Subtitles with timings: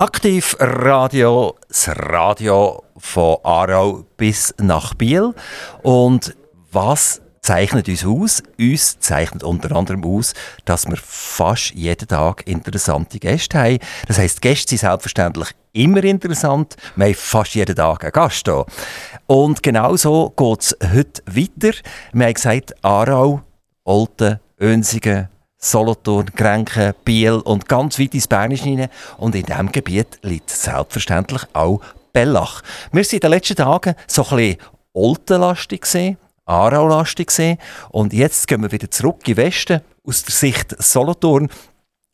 [0.00, 5.34] Aktiv Radio, das Radio von Aarau bis nach Biel.
[5.82, 6.34] Und
[6.72, 8.42] was zeichnet uns aus?
[8.58, 10.32] Uns zeichnet unter anderem aus,
[10.64, 13.78] dass wir fast jeden Tag interessante Gäste haben.
[14.08, 16.76] Das heisst, Gäste sind selbstverständlich immer interessant.
[16.96, 18.64] Wir haben fast jeden Tag einen Gast hier.
[19.26, 21.76] Und genau so geht es heute weiter.
[22.14, 23.42] Wir haben gesagt, Aarau,
[23.84, 25.28] Olten, Önsigen,
[25.62, 28.88] Solothurn, Grenken, Biel und ganz weit ins Bernische hinein.
[29.18, 31.80] Und in diesem Gebiet liegt selbstverständlich auch
[32.12, 32.62] Bellach.
[32.92, 34.56] Wir waren in den letzten Tagen so ein bisschen
[34.92, 37.58] Oltenlastig gesehen, Aarau-lastig.
[37.90, 41.48] Und jetzt gehen wir wieder zurück in den Westen aus der Sicht Solothurn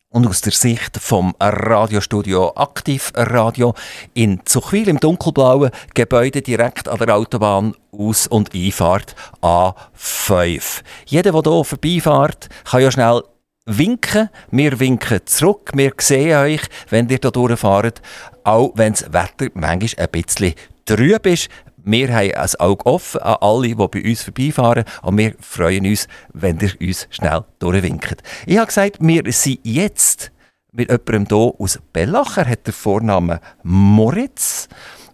[0.09, 3.73] und aus der Sicht vom Radiostudio Aktiv Radio
[4.13, 10.81] in Zuchwil im dunkelblauen Gebäude direkt an der Autobahn Aus- und Einfahrt A5.
[11.05, 13.23] Jeder, der hier vorbeifährt, kann ja schnell
[13.67, 14.29] winken.
[14.49, 15.71] Wir winken zurück.
[15.75, 18.01] Wir sehen euch, wenn ihr hier durchfahrt.
[18.43, 21.49] Auch wenn das Wetter manchmal ein bisschen trüb ist.
[21.83, 24.83] Wir haben ein Auge offen an alle, die bei uns vorbeifahren.
[25.03, 28.23] Und wir freuen uns, wenn ihr uns schnell durchwinkt.
[28.45, 30.31] Ich habe gesagt, wir sind jetzt
[30.71, 32.37] mit jemandem hier aus Bellach.
[32.37, 34.67] Er hat den Vornamen Moritz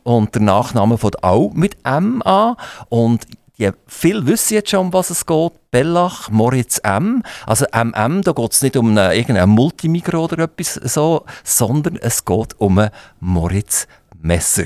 [0.04, 2.56] und der Nachname von auch mit M an.
[2.90, 3.26] Und
[3.60, 5.52] die viel wissen jetzt schon, um was es geht.
[5.72, 7.24] Bellach, Moritz M.
[7.46, 12.26] Also MM, da geht es nicht um eine, irgendein Multimikro oder etwas so, sondern es
[12.26, 13.88] geht um einen Moritz
[14.20, 14.66] Messer.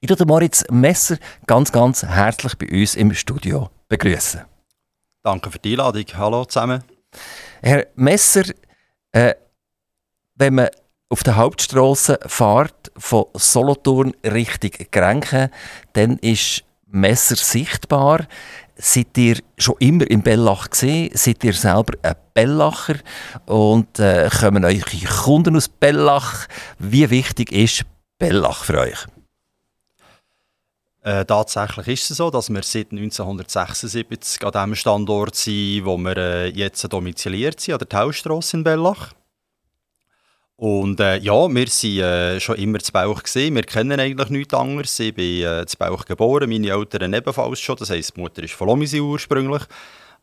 [0.00, 4.42] Ich tue Moritz Messer ganz, ganz herzlich bei uns im Studio begrüßen.
[5.22, 6.04] Danke für die Einladung.
[6.14, 6.82] Hallo zusammen.
[7.62, 8.42] Herr Messer,
[9.12, 9.34] äh,
[10.34, 10.68] wenn man
[11.08, 15.50] auf der Hauptstraße fährt von Solothurn Richtung Grenken,
[15.92, 18.26] dann ist Messer sichtbar.
[18.76, 21.10] Seid ihr schon immer im Bellach gesehen?
[21.14, 22.96] Seid ihr selber ein Bellacher?
[23.46, 26.46] Und äh, kommen eure Kunden aus Bellach?
[26.78, 27.84] Wie wichtig ist
[28.18, 29.06] Bellach für euch?
[31.04, 36.16] Äh, tatsächlich ist es so, dass wir seit 1976 an dem Standort sind, wo wir
[36.16, 39.12] äh, jetzt domiziliert sind, an der Taustrasse in Bellach.
[40.56, 43.22] Und äh, ja, wir waren äh, schon immer zu Bauch.
[43.22, 43.54] Gewesen.
[43.54, 44.98] Wir kennen eigentlich nichts anderes.
[45.00, 47.76] Ich bin äh, zu Bauch geboren, meine Eltern ebenfalls schon.
[47.76, 49.62] Das heisst, die Mutter ist von Lomisi ursprünglich.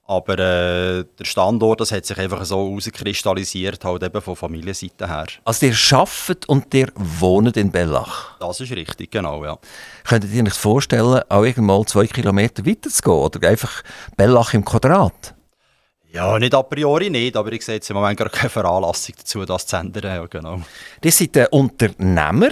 [0.09, 5.28] Aber äh, der Standort das hat sich einfach so herauskristallisiert, halt eben von Familienseite her.
[5.45, 8.35] Also ihr arbeitet und ihr wohnt in Bellach?
[8.40, 9.59] Das ist richtig, genau, ja.
[10.07, 13.13] Könntet ihr euch vorstellen, auch irgendwann zwei Kilometer weiter zu gehen?
[13.13, 13.84] Oder einfach
[14.17, 15.35] Bellach im Quadrat?
[16.12, 19.46] Ja, nicht a priori nicht, aber ich sehe jetzt im Moment gar keine Veranlassung dazu,
[19.46, 20.03] das zu ändern.
[20.03, 20.62] Ja, genau.
[21.03, 22.50] Ihr seid ein Unternehmer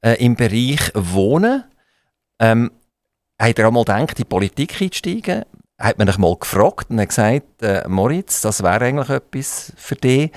[0.00, 1.64] äh, im Bereich Wohnen.
[2.38, 2.70] Ähm,
[3.36, 5.44] habt ihr auch mal gedacht, in die Politik einzusteigen?
[5.76, 9.96] Hat man euch mal gefragt und hat gesagt, äh, Moritz, das wäre eigentlich etwas für
[9.96, 10.30] dich.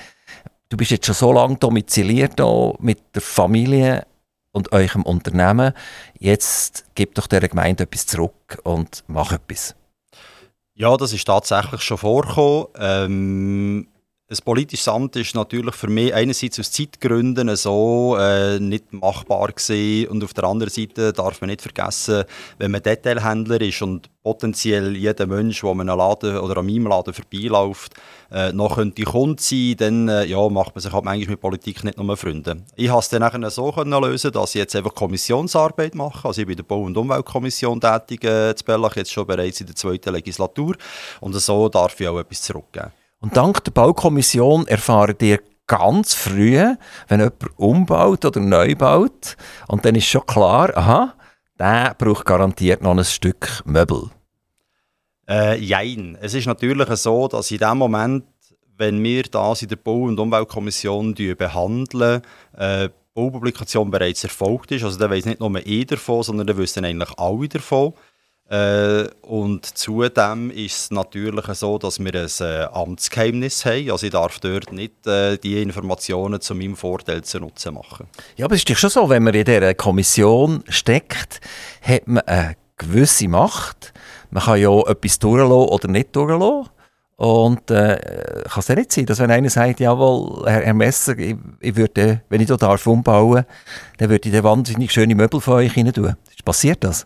[0.68, 4.04] Du bist jetzt schon so lange domiziliert hier mit der Familie
[4.50, 5.74] und eurem Unternehmen.
[6.18, 9.77] Jetzt gib doch der Gemeinde etwas zurück und mach etwas.
[10.78, 12.66] Ja, das ist tatsächlich schon vorgekommen.
[12.78, 13.88] Ähm,
[14.30, 20.06] ein politisches Amt ist natürlich für mich einerseits aus Zeitgründen so äh, nicht machbar gewesen
[20.08, 22.24] und auf der anderen Seite darf man nicht vergessen,
[22.58, 26.88] wenn man Detailhändler ist und potenziell jeder Mensch, der an einem Laden oder an meinem
[26.88, 27.94] Laden vorbeiläuft,
[28.30, 31.82] äh, noch könnte Kunde sein, dann äh, ja, macht man sich halt manchmal mit Politik
[31.82, 32.64] nicht nur Freunde.
[32.76, 36.28] Ich habe es dann so können lösen, dass ich jetzt einfach Kommissionsarbeit mache.
[36.28, 39.62] Also ich bin in der Bau- und Umweltkommission tätig äh, in Bellach, jetzt schon bereits
[39.62, 40.76] in der zweiten Legislatur
[41.22, 42.92] und so darf ich auch etwas zurückgeben.
[43.20, 46.58] Und dank der Baukommission erfahren ihr ganz früh,
[47.08, 49.36] wenn jemand umbaut oder neu baut.
[49.66, 51.14] Und dann ist schon klar, aha,
[51.58, 54.10] der braucht garantiert noch ein Stück Möbel.
[55.28, 56.16] Äh, jein.
[56.20, 58.24] Es ist natürlich so, dass in dem Moment,
[58.76, 62.22] wenn wir das in der Bau- und Umweltkommission behandeln,
[62.56, 64.84] äh, Baupublikation bereits erfolgt ist.
[64.84, 67.94] Also da weiss nicht nur ich davon, sondern da wissen eigentlich alle davon.
[68.50, 73.90] Äh, und zudem ist es natürlich so, dass wir ein äh, Amtsgeheimnis haben.
[73.90, 78.06] Also ich darf dort nicht äh, die Informationen zu meinem Vorteil zu nutzen machen.
[78.36, 81.40] Ja, aber es ist doch schon so, wenn man in dieser Kommission steckt,
[81.82, 83.92] hat man eine gewisse Macht.
[84.30, 86.70] Man kann ja etwas durchlassen oder nicht durchlassen.
[87.16, 91.18] Und äh, kann es ja nicht sein, dass wenn einer sagt, jawohl, Herr, Herr Messer,
[91.18, 93.44] ich, ich würde, wenn ich hier darf umbauen,
[93.98, 96.14] dann würde ich da wahnsinnig schöne Möbel von euch rein tun.
[96.44, 97.04] Passiert das?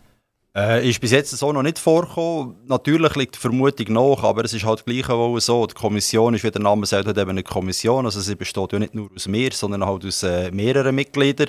[0.54, 2.56] Äh, ist bis jetzt so noch nicht vorgekommen.
[2.66, 5.66] Natürlich liegt die Vermutung nach, aber es ist halt gleich auch so.
[5.66, 8.04] Die Kommission ist, wie der Name sagt, halt eben eine Kommission.
[8.04, 11.48] Also sie besteht ja nicht nur aus mir, sondern halt aus äh, mehreren Mitgliedern.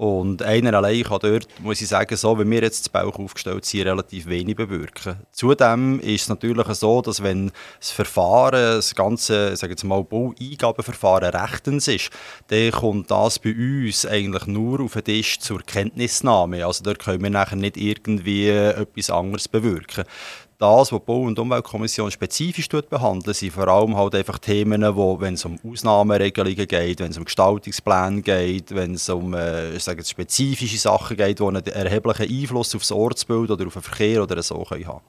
[0.00, 3.66] Und einer allein kann dort, muss ich sagen, so wie wir jetzt das Bauch aufgestellt
[3.66, 5.18] sind, relativ wenig bewirken.
[5.30, 11.34] Zudem ist es natürlich so, dass wenn das Verfahren, das ganze, sagen jetzt mal, Baueingabenverfahren
[11.34, 12.08] rechtens ist,
[12.48, 16.64] dann kommt das bei uns eigentlich nur auf den Tisch zur Kenntnisnahme.
[16.64, 20.04] Also dort können wir nachher nicht irgendwie etwas anderes bewirken.
[20.58, 25.18] Das, was die Bau- und Umweltkommission spezifisch behandelt, sind vor allem halt einfach Themen, wo,
[25.18, 30.04] wenn es um Ausnahmeregelungen geht, wenn es um Gestaltungspläne geht, wenn es um äh, sage
[30.04, 34.42] spezifische Sachen geht, die einen erheblichen Einfluss auf das Ortsbild oder auf den Verkehr oder
[34.42, 35.00] so können haben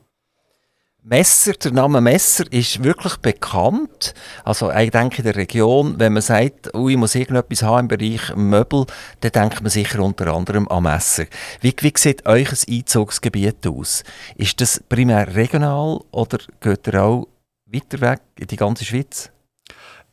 [1.04, 4.14] Messer, der Name Messer ist wirklich bekannt.
[4.44, 7.98] Also ich denke in der Region, wenn man sagt, oh, ich muss irgendetwas haben im
[7.98, 8.86] Bereich Möbel,
[9.22, 11.26] dann denkt man sicher unter anderem an Messer.
[11.60, 14.04] Wie, wie sieht ein Einzugsgebiet aus?
[14.36, 17.28] Ist das primär regional oder geht ihr auch
[17.66, 19.32] weiter weg in die ganze Schweiz?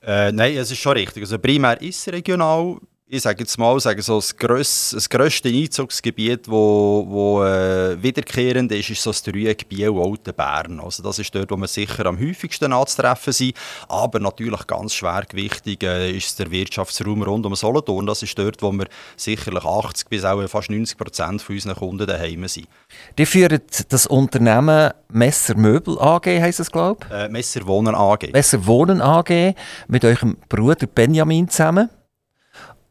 [0.01, 1.23] Äh, nein, es ist schon richtig.
[1.23, 2.79] Also primär ist es regional
[3.11, 8.01] ich sage jetzt mal, sage so das, grösste, das grösste Einzugsgebiet, das wo, wo äh,
[8.03, 10.81] wiederkehrend ist, ist so das Dreieck Biel-Alten-Bern.
[10.81, 13.57] Also das ist dort, wo wir sicher am häufigsten anzutreffen sind.
[13.89, 18.05] Aber natürlich ganz schwergewichtig äh, ist der Wirtschaftsraum rund um Solothurn.
[18.05, 22.07] Das ist dort, wo wir sicherlich 80 bis auch fast 90 Prozent von unseren Kunden
[22.07, 22.69] daheim sind.
[23.17, 27.15] Die führen das Unternehmen Messer Möbel AG, heisst es, glaube ich?
[27.15, 28.33] Äh, Messer Wohnen AG.
[28.33, 29.55] Messer Wohnen AG
[29.87, 31.89] mit eurem Bruder Benjamin zusammen.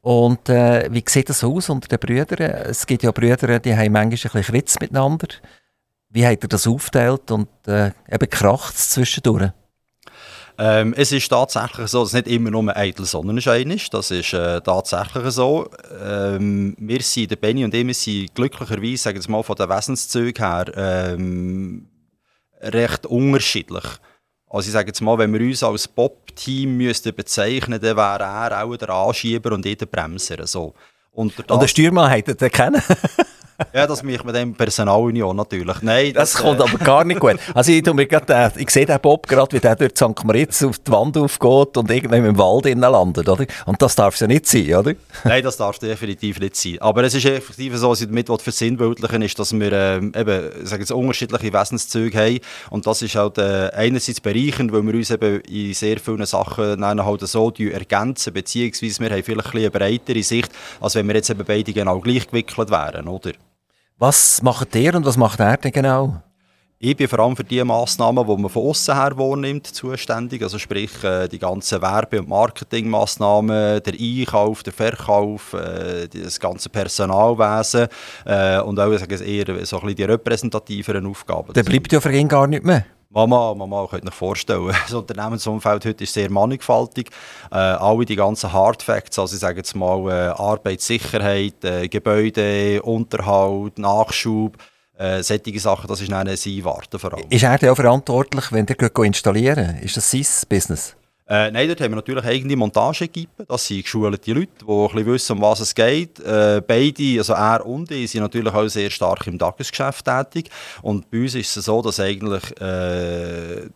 [0.08, 2.40] Und äh, wie sieht das aus unter den Brüdern?
[2.40, 5.28] Es gibt ja Brüder, die haben manchmal ein bisschen Ritz miteinander.
[6.08, 9.52] Wie hat er das aufgeteilt und äh, eben kracht es zwischendurch?
[10.58, 13.94] Ähm, es ist tatsächlich so, dass nicht immer nur ein eitel Sonnenschein ist.
[13.94, 15.70] Das ist äh, tatsächlich so.
[16.02, 20.42] Ähm, wir sind, der Benny und ich, sind glücklicherweise, sagen wir mal, von den Wesenszügen
[20.42, 20.72] her
[21.18, 21.90] ähm,
[22.62, 23.84] recht unterschiedlich.
[24.50, 26.78] Also ich sage jetzt mal, wenn wir uns als Pop-Team
[27.16, 30.48] bezeichnen dann wäre er auch der Anschieber und ich der Bremser.
[30.48, 30.74] So.
[31.12, 32.82] Und, und der Steuermann hätte den kennen?
[33.74, 35.82] Ja, das mich mit dem Personalunion natürlich.
[35.82, 37.38] Nein, das, das kommt äh, aber gar nicht gut.
[37.54, 40.24] Also ich, mir grad, äh, ich sehe den Bob gerade, wie der durch St.
[40.24, 43.46] Moritz auf die Wand aufgeht und irgendwann im Wald landet, oder?
[43.66, 44.94] Und das darf es ja nicht sein, oder?
[45.24, 46.78] Nein, das darf definitiv nicht sein.
[46.80, 50.82] Aber es ist effektiv so, was ich damit versinnbildlichen ist, dass wir ähm, eben, sagen
[50.82, 52.40] jetzt, unterschiedliche Wesenszüge haben
[52.70, 56.84] und das ist halt äh, einerseits bereichend, weil wir uns eben in sehr vielen Sachen
[56.84, 61.30] halt so ergänzen, beziehungsweise wir haben vielleicht ein eine breitere Sicht, als wenn wir jetzt
[61.30, 63.32] eben beide genau gleich gewickelt wären, oder?
[64.00, 66.22] Was macht ihr und was macht er denn genau?
[66.78, 70.44] Ich bin vor allem für die Massnahmen, die man von außen her wahrnimmt, zuständig.
[70.44, 76.70] Also sprich äh, die ganzen Werbe- und Marketingmaßnahmen, der Einkauf, der Verkauf, äh, das ganze
[76.70, 77.88] Personalwesen
[78.26, 81.54] äh, und auch sage ich, eher so ein bisschen die repräsentativeren Aufgaben.
[81.54, 82.86] Der bleibt ja für ihn gar nicht mehr.
[83.10, 87.10] Mama, Mama, könnt euch vorstellen, das Unternehmensumfeld heute ist sehr mannigfaltig.
[87.52, 92.82] Äh, alle die ganzen Hard Facts, also ich sage jetzt mal äh, Arbeitssicherheit, äh, Gebäude,
[92.84, 94.58] Unterhalt, Nachschub,
[94.98, 97.30] äh, solche Sachen, das ist dann sein Warten vor allem.
[97.30, 100.96] Ist er auch verantwortlich, wenn ihr installieren Ist das sein Business?
[101.30, 103.46] Äh, nein, dort haben wir natürlich eigene Montageequipe.
[103.46, 106.20] Das sind geschulte Leute, die ein bisschen wissen, um was es geht.
[106.22, 110.50] Äh, beide, also er und ich, sind natürlich auch sehr stark im Tagesgeschäft tätig.
[110.82, 113.68] Und bei uns ist es so, dass eigentlich äh,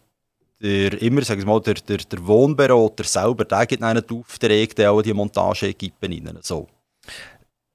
[0.62, 5.01] der, immer, sag ich mal, der, der, der Wohnberater selber, der gibt einen Aufträge, auch
[5.01, 6.38] die Montageequipe rein.
[6.42, 6.68] So.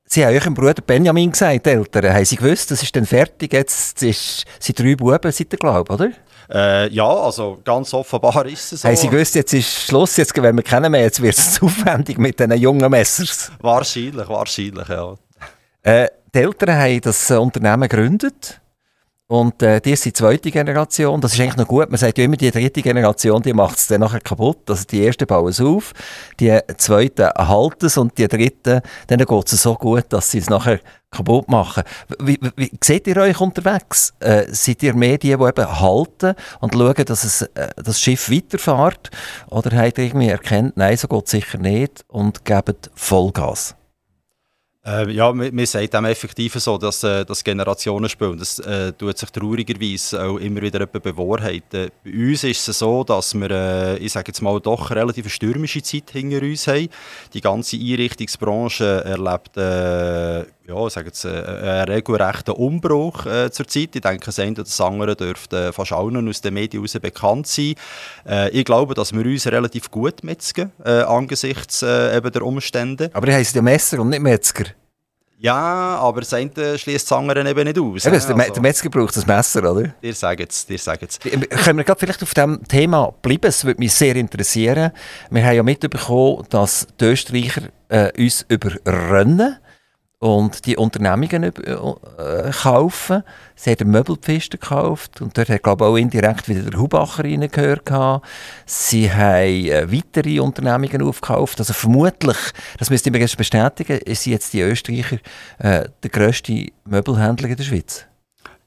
[0.08, 4.02] Sie haben eurem Bruder Benjamin gesagt, Eltern, haben Sie gewusst, das ist dann fertig, jetzt
[4.04, 6.12] ist, sind drei Buben, seid ihr, glaube oder?
[6.52, 8.88] Äh, ja, also ganz offenbar ist es so.
[8.88, 11.66] Haben Sie gewusst, jetzt ist Schluss, jetzt wenn wir kennen mehr, jetzt wird es zu
[11.66, 13.50] aufwendig mit diesen jungen Messers?
[13.60, 15.14] Wahrscheinlich, wahrscheinlich, ja.
[15.82, 18.60] Äh, die Eltern haben das Unternehmen gegründet
[19.28, 21.20] und äh, die ist die zweite Generation.
[21.20, 21.90] Das ist eigentlich noch gut.
[21.90, 24.70] Man sagt ja immer, die dritte Generation, die macht es dann nachher kaputt.
[24.70, 25.92] Also die erste bauen es auf,
[26.38, 30.48] die zweite halten es und die dritte, denen geht es so gut, dass sie es
[30.48, 30.78] nachher
[31.10, 31.82] kaputt machen.
[32.20, 34.14] Wie, wie, wie seht ihr euch unterwegs?
[34.20, 38.30] Äh, seid ihr mehr die, die eben halten und schauen, dass es, äh, das Schiff
[38.30, 39.10] weiterfährt?
[39.50, 43.74] Oder habt ihr irgendwie erkennt, nein, so geht es sicher nicht und gebt Vollgas?
[44.86, 49.30] Äh, ja, man, sagt dem effektiv so, dass äh, das Generationenspiel, das äh, tut sich
[49.30, 51.90] traurigerweise auch immer wieder bewahrheiten.
[52.04, 55.28] Bei uns ist es so, dass wir, äh, ich sage jetzt mal, doch eine relativ
[55.28, 56.88] stürmische Zeit hinter uns haben.
[57.34, 59.56] Die ganze Einrichtungsbranche erlebt
[60.66, 63.94] äh, ja, sage jetzt, äh, einen regelrechten Umbruch äh, zur Zeit.
[63.94, 67.46] Ich denke, das eine oder das andere dürfte fast allen aus den Medien heraus bekannt
[67.46, 67.74] sein.
[68.26, 73.10] Äh, ich glaube, dass wir uns relativ gut metzgen, äh, angesichts äh, eben der Umstände.
[73.12, 74.64] Aber die heißen ja Messer und nicht Metzger.
[75.38, 78.06] Ja, aber das eine schließt das andere eben nicht aus.
[78.06, 78.34] Eben, also.
[78.34, 79.88] Der Metzger braucht das Messer, oder?
[80.02, 81.18] Dir sagen es, dir sagen es.
[81.18, 83.46] Können wir gerade vielleicht auf diesem Thema bleiben?
[83.46, 84.92] Es würde mich sehr interessieren.
[85.30, 89.58] Wir haben ja mitbekommen, dass die Österreicher äh, uns überrennen
[90.18, 93.22] und die Unternehmungen äh, kaufen.
[93.54, 97.90] Sie haben Möbelpfisten gekauft und dort hat glaube ich auch indirekt wieder der Hubacher reingehört.
[98.64, 101.58] Sie haben äh, weitere Unternehmungen aufgekauft.
[101.58, 102.38] Also vermutlich,
[102.78, 105.18] das müsste ich mir bestätigen, sind jetzt die Österreicher
[105.58, 108.06] äh, der grösste Möbelhändler in der Schweiz.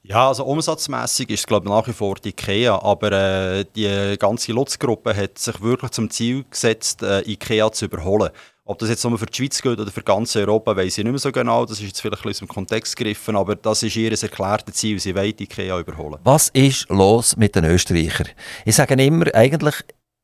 [0.02, 4.16] Ja, also umsatzmässig ist es glaube ich nach wie vor die IKEA, aber äh, die
[4.18, 8.30] ganze Lutz-Gruppe hat sich wirklich zum Ziel gesetzt, äh, IKEA zu überholen.
[8.70, 11.10] Ob das jetzt nur für die Schweiz gilt oder für ganz Europa, weiß ich nicht
[11.10, 11.66] mehr so genau.
[11.66, 15.00] Das ist jetzt vielleicht aus dem Kontext gegriffen, aber das ist ihr erklärtes Ziel.
[15.00, 16.20] Sie wollen IKEA überholen.
[16.22, 18.28] Was ist los mit den Österreichern?
[18.64, 19.74] Ich sage immer, eigentlich,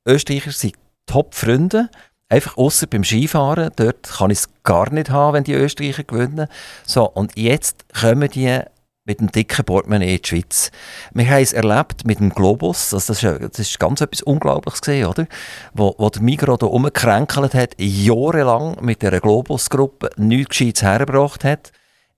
[0.07, 0.75] Österreicher sind
[1.07, 1.91] Top-Freunde.
[2.29, 6.47] Einfach außer beim Skifahren, dort kann ich es gar nicht haben, wenn die Österreicher gewinnen.
[6.85, 8.61] So, und jetzt kommen die
[9.07, 10.71] mit dem dicken Portemonnaie in die Schweiz.
[11.15, 15.27] Wir haben es erlebt mit dem Globus, das, ist, ganz etwas Unglaubliches gesehen, oder?
[15.73, 21.73] Wo, wo der Migros da rumgekränkelt hat, jahrelang mit dieser Globus-Gruppe nichts Gescheites hergebracht hat,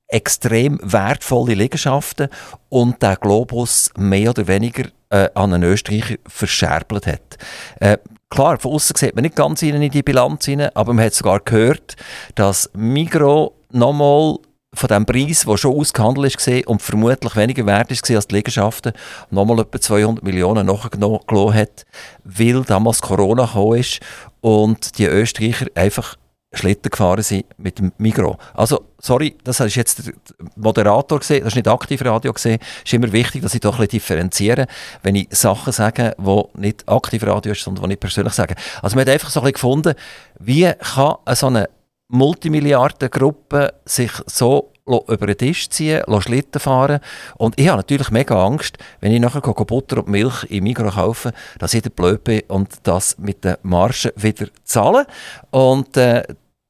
[0.08, 2.28] extrem wertvolle Liegenschaften
[2.70, 7.36] und der Globus mehr oder weniger äh, an einen Österreicher verscherbelt hat.
[7.80, 7.98] Äh,
[8.30, 11.40] Klar, von außen sieht man nicht ganz in die Bilanz rein, aber man hat sogar
[11.40, 11.96] gehört,
[12.34, 14.36] dass Migros nochmal
[14.78, 18.92] von dem Preis, der schon ausgehandelt war und vermutlich weniger wert war als die Liegenschaften,
[19.30, 21.84] nochmal etwa 200 Millionen nachgelassen hat,
[22.24, 24.00] weil damals Corona gekommen ist
[24.40, 26.16] und die Österreicher einfach
[26.52, 28.36] Schlitten gefahren sind mit dem Migros.
[28.54, 30.14] Also, sorry, das ist jetzt der
[30.56, 32.32] Moderator gesehen, das ist nicht Aktivradio.
[32.34, 32.58] Es ist
[32.90, 34.66] immer wichtig, dass ich doch ein bisschen differenziere,
[35.02, 38.54] wenn ich Sachen sage, die nicht Aktivradio ist, sondern die ich persönlich sage.
[38.80, 39.94] Also, man hat einfach so ein bisschen gefunden,
[40.38, 41.68] wie kann so eine
[42.08, 47.00] Multimilliardengruppe sich so über den Tisch ziehen, Schlitten fahren.
[47.36, 51.32] Und ich habe natürlich mega Angst, wenn ich nachher Butter und Milch im Mikro kaufe,
[51.58, 55.06] dass ich blöd bin und das mit den Margen wieder zahle.
[55.50, 56.22] Und äh,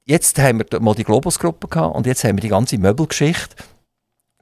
[0.05, 3.57] jetzt haben wir mal die Globus-Gruppe gehabt und jetzt haben wir die ganze Möbelgeschichte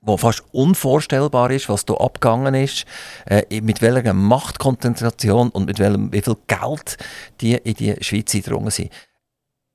[0.07, 2.85] wo fast unvorstellbar ist, was da abgegangen ist,
[3.27, 6.97] äh, mit welcher Machtkonzentration und mit welchem, wie viel Geld
[7.41, 8.93] die in die Schweiz eingedrungen sind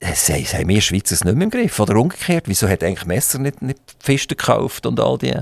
[0.03, 1.79] haben, haben wir Schweizer es nicht mehr im Griff?
[1.79, 5.41] Oder umgekehrt, wieso hat eigentlich Messer nicht, nicht Pfisten gekauft und all die?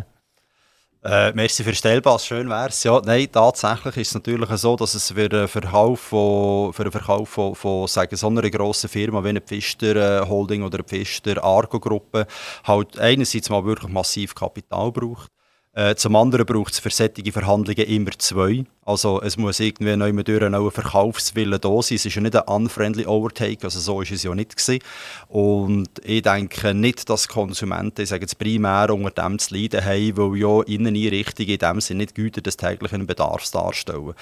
[1.01, 2.83] Äh, merci für Stellpass, schön wär's.
[2.83, 6.91] Ja, nein, tatsächlich ist es natürlich so, dass es für einen Verkauf von, für einen
[6.91, 10.83] Verkauf von, von sagen, so einer grossen Firma wie eine Pfister äh, Holding oder eine
[10.83, 12.27] Pfister Argo Gruppe
[12.65, 15.31] halt einerseits mal wirklich massiv Kapital braucht.
[15.73, 18.65] Äh, zum anderen braucht es für solche Verhandlungen immer zwei.
[18.85, 21.97] Also es muss irgendwie neu durch ein Verkaufswille da sein.
[21.97, 24.81] Es ist ja nicht ein unfriendly Overtake, also so ist es ja nicht gewesen.
[25.27, 30.17] Und ich denke nicht, dass Konsumenten, ich sage jetzt primär unter dem zu leiden haben,
[30.17, 34.15] weil ja Inneneinrichtungen in dem Sinne nicht Güter des täglichen Bedarfs darstellen.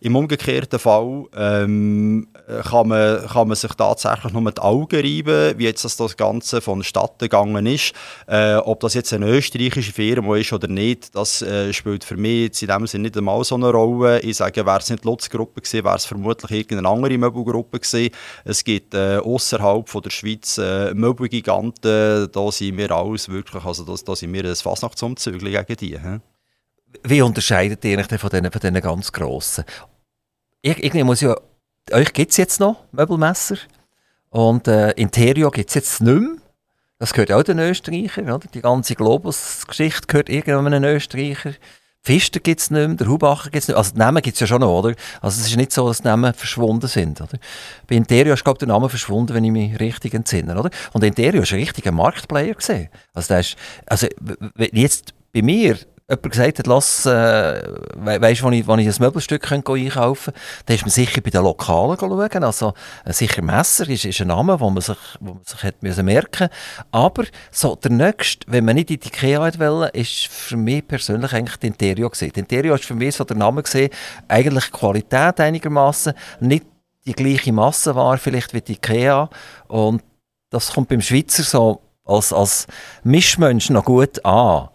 [0.00, 2.28] Im umgekehrten Fall ähm,
[2.62, 6.60] kann, man, kann man sich tatsächlich nur die Augen reiben, wie jetzt das, das Ganze
[6.60, 7.92] vonstatten gegangen ist.
[8.28, 12.42] Äh, ob das jetzt eine österreichische Firma ist oder nicht, das äh, spielt für mich
[12.42, 14.20] jetzt in dem Sinne nicht einmal so eine Rolle.
[14.20, 18.10] Ich sage, wäre es nicht die Lutz-Gruppe gewesen, wäre es vermutlich irgendeine andere Möbelgruppe gewesen.
[18.44, 23.94] Es gibt äh, außerhalb der Schweiz äh, Möbelgiganten, da sind wir alles wirklich, also da,
[24.04, 25.98] da sind wir ein Fasnachtsumzügel gegen die.
[25.98, 26.20] He?
[27.02, 29.64] Wie unterscheidet ihr euch von diesen, von ganz Grossen?
[30.62, 31.36] Ich, irgendwie muss ja,
[31.92, 33.56] euch gibt es jetzt noch Möbelmesser
[34.30, 36.36] und äh, Interio gibt es jetzt nicht mehr.
[36.98, 38.48] Das gehört auch den Österreichern, oder?
[38.52, 41.52] Die ganze Globus-Geschichte gehört irgendeinem Österreicher.
[42.02, 43.78] Pfister gibt es nicht mehr, der Hubacher gibt es nicht mehr.
[43.78, 44.94] Also die Namen gibt es ja schon noch, oder?
[45.20, 47.38] Also es ist nicht so, dass die Namen verschwunden sind, oder?
[47.86, 50.70] Bei Interio ist, glaube der Name verschwunden, wenn ich mich richtig entsinne, oder?
[50.92, 52.88] Und Interio ist ein richtiger Marktplayer gesehen.
[53.14, 54.08] Also der ist, also
[54.72, 57.62] jetzt bei mir jemand gesagt hat, lass, äh,
[57.96, 61.20] we weißt wo ich, wo ich ein Möbelstück könnte einkaufen könnte, dann ist man sicher
[61.20, 62.44] bei den Lokalen schauen.
[62.44, 62.72] Also,
[63.04, 66.06] ein sicher Messer ist, ist ein Name, wo man sich, wo man sich hat müssen
[66.06, 66.48] merken
[66.90, 71.32] Aber so der nächste, wenn man nicht in die Ikea wollte, ist für mich persönlich
[71.34, 72.32] eigentlich die Interio gesehen.
[72.34, 73.90] Die Interio ist für mich so der Name gesehen,
[74.28, 76.64] eigentlich Qualität einigermaßen, nicht
[77.04, 79.28] die gleiche Masse war vielleicht wie die Ikea
[79.66, 80.02] und
[80.50, 82.66] das kommt beim Schweizer so als, als
[83.02, 84.68] Mischmensch noch gut an.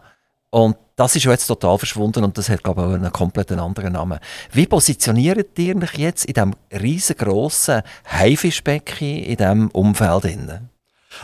[0.51, 3.93] Und das ist jetzt total verschwunden und das hat, glaube ich, auch einen komplett anderen
[3.93, 4.19] Namen.
[4.51, 7.81] Wie positioniert ihr euch jetzt in diesem riesengroßen
[8.11, 10.61] Haifischbecken in diesem Umfeld?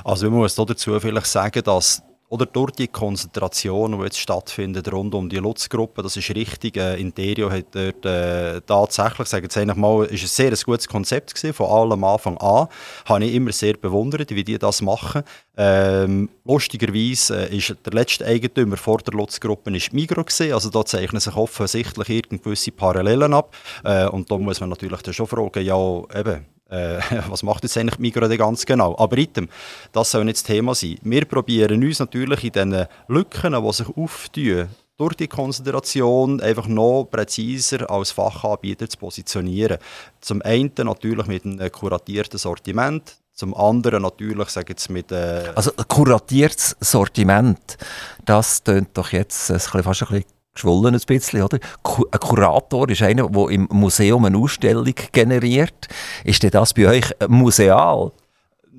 [0.04, 5.16] Also ich muss dazu vielleicht sagen, dass oder durch die Konzentration, die jetzt stattfindet rund
[5.16, 6.78] um die Lutz-Gruppe, das ist richtig.
[6.78, 11.54] Äh, Interio hat dort äh, tatsächlich, sagen eigentlich mal, ist ein sehr gutes Konzept gewesen,
[11.54, 12.68] von allem Anfang an.
[13.06, 15.24] Habe ich immer sehr bewundert, wie die das machen.
[15.58, 21.20] Ähm, lustigerweise äh, ist der letzte Eigentümer vor der Lutz-Gruppe Migro gewesen, also da zeichnen
[21.20, 23.56] sich offensichtlich irgendwelche Parallelen ab.
[23.84, 27.00] Äh, und da muss man natürlich dann schon fragen, ja eben, äh,
[27.30, 28.98] was macht jetzt eigentlich Migros ganz genau?
[28.98, 29.50] Aber item,
[29.92, 30.98] das soll nicht das Thema sein.
[31.02, 37.06] Wir probieren uns natürlich in diesen Lücken, die sich auftun, durch die Konzentration einfach noch
[37.06, 39.78] präziser als Fachanbieter zu positionieren.
[40.20, 45.14] Zum einen natürlich mit einem kuratierten Sortiment, zum anderen natürlich, sage jetzt mit...
[45.14, 47.78] Äh also kuratiertes Sortiment,
[48.26, 51.60] das tönt doch jetzt fast ein bisschen geschwollen ein bisschen, oder?
[51.84, 55.88] Ein Kurator ist einer, der im Museum eine Ausstellung generiert.
[56.24, 58.12] Ist denn das bei euch museal?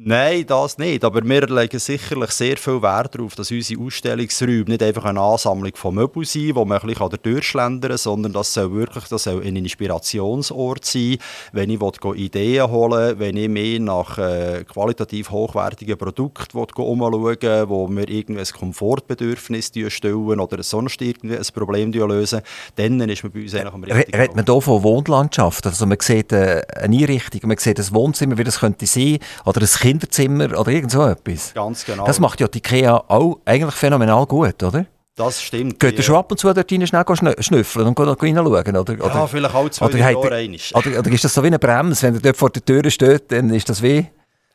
[0.03, 1.05] Nein, das nicht.
[1.05, 5.73] Aber wir legen sicherlich sehr viel Wert darauf, dass unsere Ausstellungsräume nicht einfach eine Ansammlung
[5.75, 9.43] von Möbeln sind, wo man ein bisschen durchschlendern kann, sondern das soll wirklich das soll
[9.43, 11.19] ein Inspirationsort sein.
[11.53, 11.79] Wenn ich
[12.15, 18.09] Ideen holen will, wenn ich mehr nach äh, qualitativ hochwertigen Produkten umschauen will, wo wir
[18.09, 22.41] irgendwie ein Komfortbedürfnis stellen oder sonst irgendwie ein Problem lösen,
[22.77, 25.67] dann ist man bei uns eigentlich am richtigen Redet man hier von Wohnlandschaft?
[25.67, 29.61] Also man sieht äh, eine Einrichtung, man sieht ein Wohnzimmer, wie das könnte sein, oder
[29.61, 31.53] ein Kind Kinderzimmer oder irgend so etwas.
[31.55, 32.05] Ganz genau.
[32.05, 34.87] Das macht ja die IKEA auch eigentlich phänomenal gut, oder?
[35.17, 35.79] Das stimmt.
[35.79, 38.47] Geht ihr schon ab und zu dort rein schnell schnüffeln und reinschauen?
[38.47, 41.59] Oder, oder, ja, vielleicht auch zwei oder Jahre oder, oder ist das so wie eine
[41.59, 42.07] Bremse?
[42.07, 44.07] Wenn ihr dort vor der Tür steht, dann ist das wie...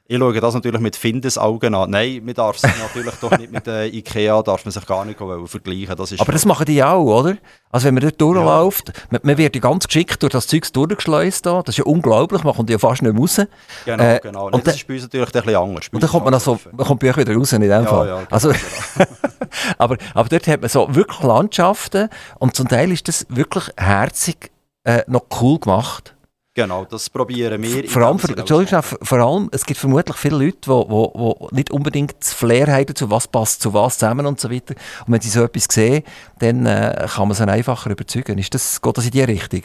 [0.07, 1.89] Ich schaue das natürlich mit Findesaugen an.
[1.89, 5.17] Nein, man darf sich natürlich doch nicht mit der IKEA darf man sich gar nicht
[5.17, 5.95] vergleichen.
[5.95, 7.37] Das Aber das machen die auch, oder?
[7.71, 8.93] Also wenn man dort durchläuft, ja.
[9.09, 11.47] man, man, wird ja ganz geschickt durch das Zeug durchgeschleust.
[11.47, 11.63] Da.
[11.63, 13.41] Das ist ja unglaublich, man kommt ja fast nicht raus.
[13.85, 14.51] Genau, äh, genau.
[14.51, 15.87] Und das ist bei uns natürlich ein bisschen anders.
[15.91, 18.07] Und dann kommt man, also, man kommt bei euch wieder raus in dem ja, Fall.
[18.07, 19.09] Ja, genau, also, genau.
[19.79, 24.51] aber, aber dort hat man so wirklich Landschaften und zum Teil ist das wirklich herzig
[24.83, 26.14] äh, noch cool gemacht.
[26.57, 27.83] Genau, das probieren wir.
[27.89, 32.15] Vor allem, Entschuldigung, vor allem, es gibt vermutlich viele Leute, die, die, die nicht unbedingt
[32.17, 34.73] das Flair haben, zu was passt zu was zusammen und so weiter.
[35.05, 36.03] Und wenn sie so etwas sehen,
[36.39, 38.37] dann äh, kann man sie einfacher überzeugen.
[38.37, 39.63] Ist das, geht das in die Richtung?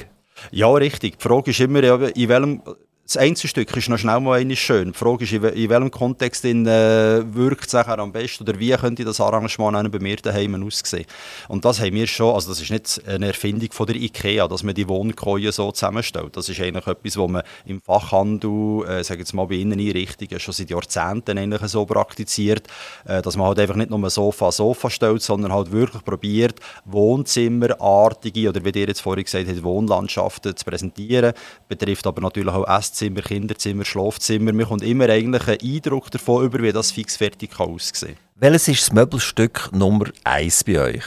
[0.51, 1.19] Ja, richtig.
[1.19, 2.63] Die Frage ist immer, in welchem
[3.13, 4.93] das Einzelstück ist noch schnell mal eine schön.
[4.93, 9.05] Die Frage ist, in, welchem Kontext in, äh, wirkt es am besten oder wie könnte
[9.05, 11.07] das Arrangement bei mir daheim aussehen.
[11.49, 14.63] Und das haben wir schon, also das ist nicht eine Erfindung von der IKEA, dass
[14.63, 16.37] man die Wohnkojen so zusammenstellt.
[16.37, 20.71] Das ist eigentlich etwas, was man im Fachhandel, äh, jetzt mal bei Inneneinrichtungen, schon seit
[20.71, 22.69] Jahrzehnten eigentlich so praktiziert,
[23.07, 28.51] äh, dass man halt einfach nicht nur Sofa Sofa stellt, sondern halt wirklich probiert, Wohnzimmerartige
[28.51, 31.33] oder wie ihr jetzt vorhin gesagt habt, Wohnlandschaften zu präsentieren.
[31.67, 34.53] Betrifft aber natürlich auch Esszimmer Esszimmer, Kinderzimmer, Schlafzimmer.
[34.53, 38.25] Man kommt immer eigentlich einen Eindruck davon über, wie das fixfertig aussehen kann.
[38.35, 41.05] Welches ist das Möbelstück Nummer 1 bei euch?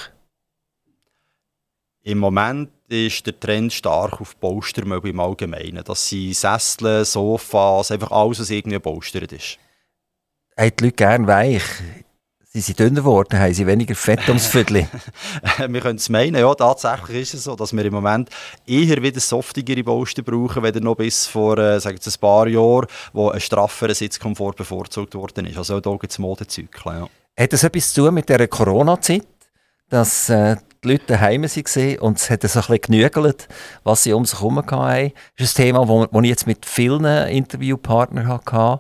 [2.01, 5.83] Im Moment ist der Trend stark auf Polstermöbel im Allgemeinen.
[5.83, 9.59] Das sind Sessel, Sofas, einfach alles, was irgendwie polstert ist.
[10.57, 11.63] Haben die Leute gerne weich?
[12.55, 14.87] Sie sind dünner geworden, haben sie weniger Fett ums Viertel?
[15.67, 18.29] wir können es meinen, ja, tatsächlich ist es so, dass wir im Moment
[18.67, 23.31] eher wieder softigere Bausten brauchen, weder noch bis vor äh, sagen ein paar Jahren, wo
[23.31, 25.57] ein strafferer Sitzkomfort bevorzugt worden ist.
[25.57, 26.99] Also da gibt es Modezyklen.
[26.99, 27.43] Ja.
[27.43, 29.25] Hat das etwas zu tun mit dieser Corona-Zeit,
[29.89, 33.47] dass äh, die Leute daheim waren und es hat so ein bisschen genügelt,
[33.83, 35.11] was sie um sich herum hatten?
[35.39, 38.79] Das ist ein Thema, das ich jetzt mit vielen Interviewpartnern hatte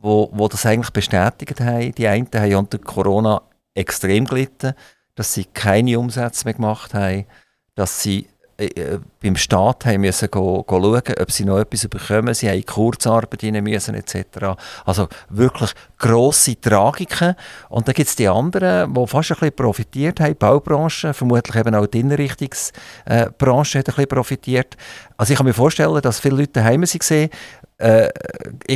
[0.00, 1.94] wo, wo das eigentlich bestätigt haben.
[1.94, 3.42] Die einen haben unter Corona
[3.74, 4.74] extrem gelitten,
[5.14, 7.26] dass sie keine Umsätze mehr gemacht haben,
[7.74, 8.26] dass sie
[8.58, 12.34] äh, äh beim Staat haben müssen go, go schauen, ob sie noch etwas bekommen.
[12.34, 14.56] Sie haben Kurzarbeit rein müssen etc.
[14.84, 17.36] Also wirklich grosse Tragiken.
[17.68, 20.30] Und dann gibt es die anderen, die fast ein bisschen profitiert haben.
[20.30, 24.76] Die Baubranche, vermutlich eben auch die Innenrichtungsbranche hat ein bisschen profitiert.
[25.16, 27.30] Also ich kann mir vorstellen, dass viele Leute daheim waren,
[27.78, 28.10] äh,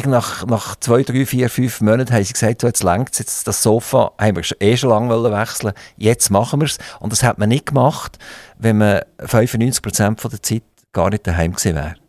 [0.07, 3.63] nach, nach zwei, drei, vier, fünf Monaten haben sie gesagt, so, jetzt längt jetzt das
[3.63, 6.79] Sofa, haben wir eh schon lange wechseln jetzt machen wir es.
[7.01, 8.19] Und das hat man nicht gemacht,
[8.59, 12.04] wenn man 95% von der Zeit gar nicht daheim gewesen wäre.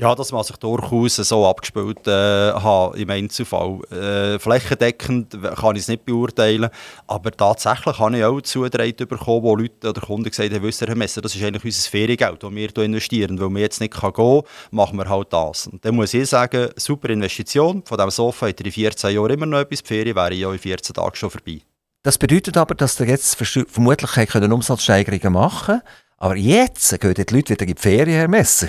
[0.00, 3.80] Ja, das mag sich durchaus so abgespielt äh, haben im Einzelfall.
[3.90, 6.70] Äh, flächendeckend kann ich es nicht beurteilen,
[7.08, 10.94] aber tatsächlich habe ich auch zugetragen bekommen, wo Leute oder Kunden gesagt haben, wisst Herr
[10.94, 14.12] Messer, das ist eigentlich unser Feriengeld, das wir hier investieren, weil wir jetzt nicht gehen
[14.12, 15.66] kann, machen wir halt das.
[15.66, 19.30] Und dann muss ich sagen, super Investition, von diesem Sofa hat er in 14 Jahren
[19.30, 21.62] immer noch etwas, die Ferien wäre ja in 14 Tagen schon vorbei.
[22.04, 25.82] Das bedeutet aber, dass ihr jetzt vermutlich können Umsatzsteigerungen machen können,
[26.18, 28.68] aber jetzt gehen die Leute wieder in die Ferien, Herr Messer.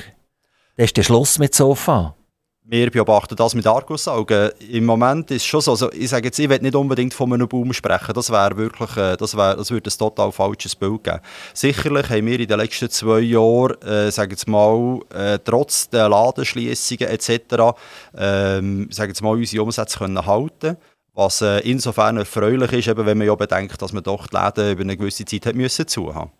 [0.80, 2.16] Das ist der Schluss mit Sofa.
[2.64, 4.52] wir beobachten das mit Argusaugen.
[4.72, 7.34] Im Moment ist es schon so, also ich sage jetzt, ich will nicht unbedingt von
[7.34, 11.04] einem Boom sprechen, das wäre wirklich, äh, das, wär, das würde ein total falsches Bild
[11.04, 11.20] geben.
[11.54, 16.08] Sicherlich haben wir in den letzten zwei Jahren, äh, sage jetzt mal, äh, trotz der
[16.08, 17.76] Ladenschließungen etc.,
[18.18, 20.78] ähm, sage jetzt mal, unsere Umsätze können halten
[21.14, 24.72] was äh, insofern erfreulich ist, eben, wenn man ja bedenkt, dass man doch die Läden
[24.72, 26.32] über eine gewisse Zeit hat müssen zu haben.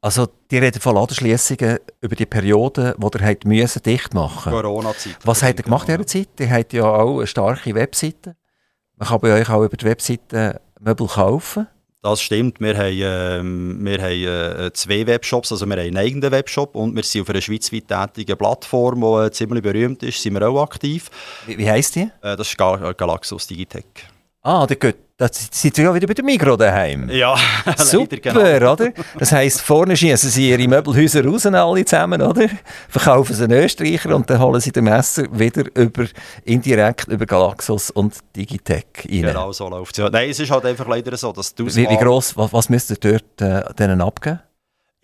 [0.00, 5.16] Also, die reden von Ladenschliessungen über die Periode, wo ihr habt müssen dicht machen Corona-Zeit.
[5.24, 6.28] Was habt ihr gemacht in dieser Zeit?
[6.38, 8.36] Ihr habt ja auch eine starke Webseite.
[8.96, 11.66] Man kann bei euch auch über die Webseite Möbel kaufen.
[12.02, 12.60] Das stimmt.
[12.60, 15.50] Wir haben, ähm, wir haben äh, zwei Webshops.
[15.50, 19.26] Also wir haben einen eigenen Webshop und wir sind auf einer schweizweit tätigen Plattform, die
[19.26, 21.10] äh, ziemlich berühmt ist, sind wir auch aktiv.
[21.46, 22.08] Wie, wie heisst die?
[22.22, 23.84] Äh, das ist Gal Galaxus Digitech.
[24.42, 27.08] Ah, der geht da sind ja wieder bei der Migro daheim.
[27.08, 27.34] Ja,
[27.78, 28.72] super, genau.
[28.72, 28.92] oder?
[29.18, 32.48] Das heisst, vorne schießen sie ihre Möbelhäuser raus, alle zusammen, oder?
[32.88, 36.06] Verkaufen sie einen Österreicher und dann holen sie den Messer wieder über,
[36.44, 39.22] indirekt über Galaxos und Digitech rein.
[39.22, 40.04] Genau, so läuft es.
[40.04, 40.10] Ja.
[40.10, 42.90] Nein, es ist halt einfach leider so, dass du Wie, wie gross, was, was müsst
[42.90, 44.40] ihr dort äh, denen abgeben?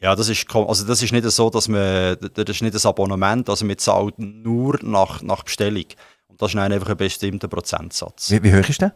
[0.02, 3.48] Ja, das ist, also das ist nicht so, dass man, das ist nicht ein Abonnement,
[3.48, 5.84] also man zahlt nur nach, nach Bestellung.
[6.26, 8.30] Und das ist einfach ein bestimmter Prozentsatz.
[8.30, 8.94] Wie, wie hoch ist der?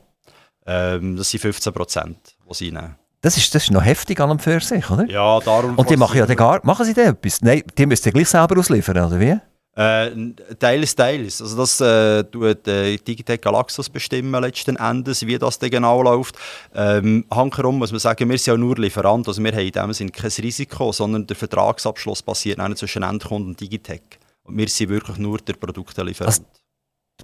[0.67, 2.97] Ähm, das sind 15 Prozent, die sie nehmen.
[3.21, 5.07] Das ist, das ist noch heftig an und für sich, oder?
[5.07, 5.77] Ja, darum...
[5.77, 6.61] Und die machen ja gar...
[6.63, 7.41] Machen sie da etwas?
[7.43, 9.37] Nein, die müssen gleich selber ausliefern, oder wie?
[9.77, 10.11] Äh,
[10.59, 11.43] teils, teils.
[11.43, 16.37] Also das äh, tut äh, Digitec Galaxus bestimmen letzten Endes, wie das denn genau läuft.
[16.75, 19.93] Ähm, Hankerum muss man sagen, wir sind ja nur Lieferant, also wir haben in dem
[19.93, 24.19] Sinne kein Risiko, sondern der Vertragsabschluss passiert nicht zwischen Endkunden und Digitec.
[24.45, 26.39] Und wir sind wirklich nur der Produktelieferant.
[26.39, 26.43] Also,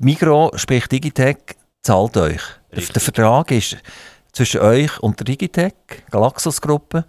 [0.00, 2.42] Migro, sprich Digitec, zahlt euch.
[2.74, 2.92] Richtig.
[2.92, 3.76] Der Vertrag ist
[4.32, 7.04] zwischen euch und der Digitec, Galaxos-Gruppe,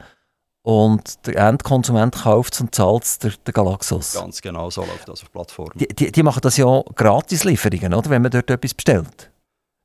[0.64, 4.14] und der Endkonsument kauft es und zahlt es der, der Galaxos.
[4.14, 5.74] Ganz genau, so läuft das auf Plattformen.
[5.76, 8.10] Die, die, die machen das ja Gratis-Lieferungen, oder?
[8.10, 9.32] Wenn man dort etwas bestellt.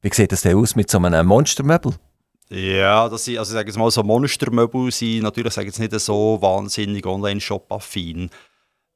[0.00, 1.94] Wie sieht das denn aus mit so einem Monstermöbel?
[2.50, 5.98] Ja, das sind, also ich sage jetzt mal, so Monstermöbel sind natürlich sage jetzt nicht
[5.98, 8.30] so wahnsinnig Online-Shop-affin.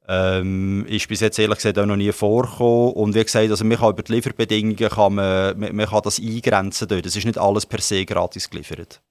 [0.05, 2.93] Ähm, ist bis jetzt ehrlich gesagt auch noch nie vorgekommen.
[2.93, 6.19] Und wie gesagt, also man kann über die Lieferbedingungen kann man, man, man kann das
[6.19, 7.05] eingrenzen dort.
[7.05, 9.01] Das ist nicht alles per se gratis geliefert.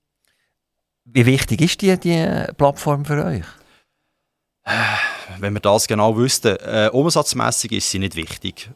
[1.05, 3.45] Wie wichtig ist die, die Plattform für euch?
[5.39, 6.57] Wenn wir das genau wüssten.
[6.57, 8.71] Äh, umsatzmässig ist sie nicht wichtig.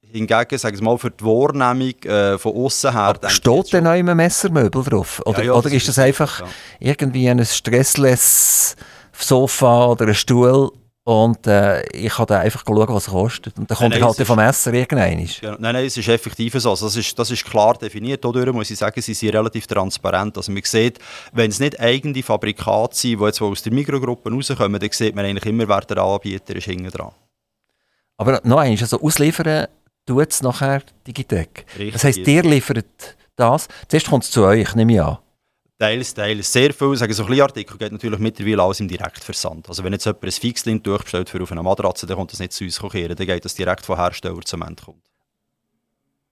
[0.00, 3.00] Hingegen, sagen wir mal, für die Wahrnehmung äh, von außen her.
[3.00, 5.22] Aber steht denn noch immer Messermöbel drauf?
[5.24, 6.46] Oder, ja, ja, oder ist das einfach ja.
[6.80, 8.74] irgendwie ein stressless
[9.12, 10.70] Sofa oder ein Stuhl,
[11.08, 13.58] und äh, ich habe einfach schauen, was es kostet.
[13.58, 15.26] Und dann kommt nein, nein, halt vom Messer irgendein.
[15.40, 16.68] Ja, nein, nein, es ist effektiv so.
[16.68, 18.22] Also das, ist, das ist klar definiert.
[18.22, 20.36] Dadurch muss ich sagen, sie sind relativ transparent.
[20.36, 20.98] Also man sieht,
[21.32, 25.24] wenn es nicht eigene Fabrikate sind, die jetzt aus der Mikrogruppe rauskommen, dann sieht man
[25.24, 27.12] eigentlich immer, wer der Anbieter ist hinten dran.
[28.18, 29.66] Aber noch eins, also ausliefern
[30.04, 31.64] tut es nachher Digitec.
[31.70, 31.92] Richtig.
[31.94, 33.66] Das heisst, ihr liefert das.
[33.88, 35.16] Zuerst kommt es zu euch, nehme ich an.
[35.78, 36.52] Teils, teils.
[36.52, 39.68] Sehr viel, sagen so Artikel geht natürlich mittlerweile alles im Direktversand.
[39.68, 42.52] Also wenn jetzt jemand ein Fixlink durchbestellt für auf einer Matratze, dann kommt das nicht
[42.52, 45.02] zu uns kehren, dann geht das direkt vom Hersteller zum Endkunden.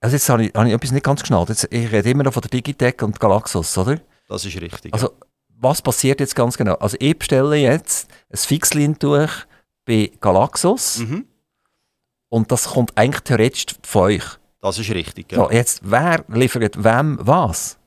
[0.00, 1.48] Also jetzt habe ich, habe ich etwas nicht ganz geschnallt.
[1.48, 4.00] Jetzt, ich rede immer noch von der Digitec und Galaxos, oder?
[4.28, 4.92] Das ist richtig.
[4.92, 5.26] Also ja.
[5.60, 6.74] was passiert jetzt ganz genau?
[6.74, 9.32] Also ich bestelle jetzt ein Fixlink durch
[9.84, 11.24] bei Galaxos mhm.
[12.28, 14.24] und das kommt eigentlich theoretisch von euch.
[14.60, 15.38] Das ist richtig, ja.
[15.38, 17.78] So, jetzt, wer liefert wem was?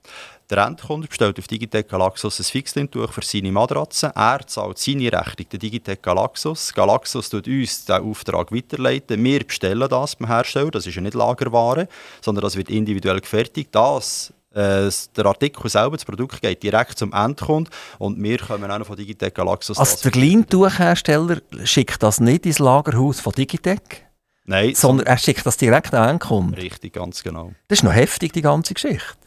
[0.50, 4.12] Der Endkunde bestellt auf Digitec Galaxus ein Fixlink-Tuch für seine Matratze.
[4.16, 6.74] Er zahlt seine Rechnung, der Digitec Galaxus.
[6.74, 9.24] Galaxus tut uns den Auftrag weiterleiten.
[9.24, 10.72] Wir bestellen das beim Hersteller.
[10.72, 11.88] Das ist ja nicht Lagerware,
[12.22, 13.70] sondern das wird individuell gefertigt.
[13.74, 18.86] Das äh, der Artikel selber, das Produkt geht direkt zum Endkunden und wir kommen auch
[18.88, 19.78] von Digitec Galaxus.
[19.78, 24.08] Also der Kleintuchhersteller schickt das nicht ins Lagerhaus von Digitec?
[24.46, 24.74] Nein.
[24.74, 26.56] Sondern er schickt das direkt an den Endkunden?
[26.56, 27.52] Richtig, ganz genau.
[27.68, 29.19] Das ist noch heftig, die ganze Geschichte.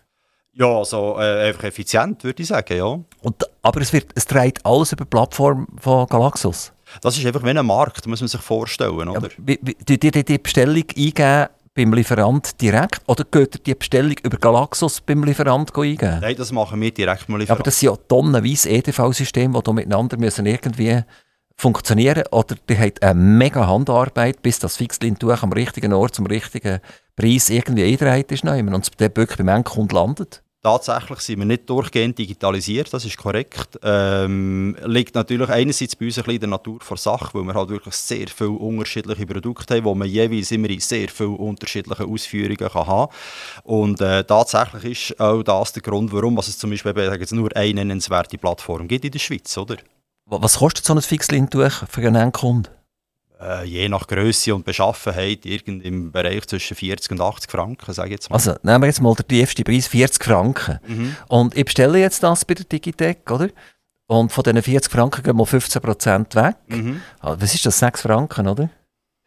[0.55, 2.99] Ja, also äh, einfach effizient, würde ich sagen, ja.
[3.23, 6.73] Und, aber es, wird, es dreht alles über die Plattform von Galaxus?
[7.01, 9.29] Das ist einfach wie ein Markt, muss man sich vorstellen, oder?
[9.29, 13.75] Ja, wie, wie, die, die, die Bestellung eingeben beim Lieferant direkt oder geht ihr die
[13.75, 16.19] Bestellung über Galaxus beim Lieferant eingeben?
[16.21, 17.61] Nein, das machen wir direkt beim Lieferant.
[17.61, 21.03] Aber das sind ja tonnenweise EDV-Systeme, die miteinander müssen irgendwie
[21.57, 26.81] funktionieren oder die haben eine mega Handarbeit, bis das Fixlin-Tuch am richtigen Ort zum richtigen
[27.17, 30.43] Preis irgendwie eingereiht ist und es dann wirklich beim Endkunden landet?
[30.65, 33.81] Tatsächlich sind wir nicht durchgehend digitalisiert, das ist korrekt.
[33.83, 37.55] Ähm, liegt natürlich einerseits bei uns ein bisschen in der Natur der Sache, weil wir
[37.55, 42.05] halt wirklich sehr viele unterschiedliche Produkte haben, wo man jeweils immer in sehr viele unterschiedliche
[42.05, 43.13] Ausführungen kann haben
[43.65, 47.85] Und äh, tatsächlich ist auch das der Grund, warum es zum Beispiel jetzt nur eine
[47.85, 49.79] nennenswerte Plattform gibt in der Schweiz, oder?
[50.27, 52.69] Was kostet so ein Fixlin-Tuch für einen Endkunden?
[53.43, 58.11] Äh, je nach Größe und Beschaffenheit irgend im Bereich zwischen 40 und 80 Franken, sage
[58.11, 58.37] jetzt mal.
[58.37, 60.79] Also nehmen wir jetzt mal den tiefsten Preis, 40 Franken.
[60.87, 61.17] Mhm.
[61.29, 63.49] Und ich bestelle jetzt das bei der Digitec, oder?
[64.07, 66.57] Und von diesen 40 Franken gehen mal 15% weg.
[66.69, 67.01] Mhm.
[67.21, 68.69] Also, was ist das, 6 Franken, oder?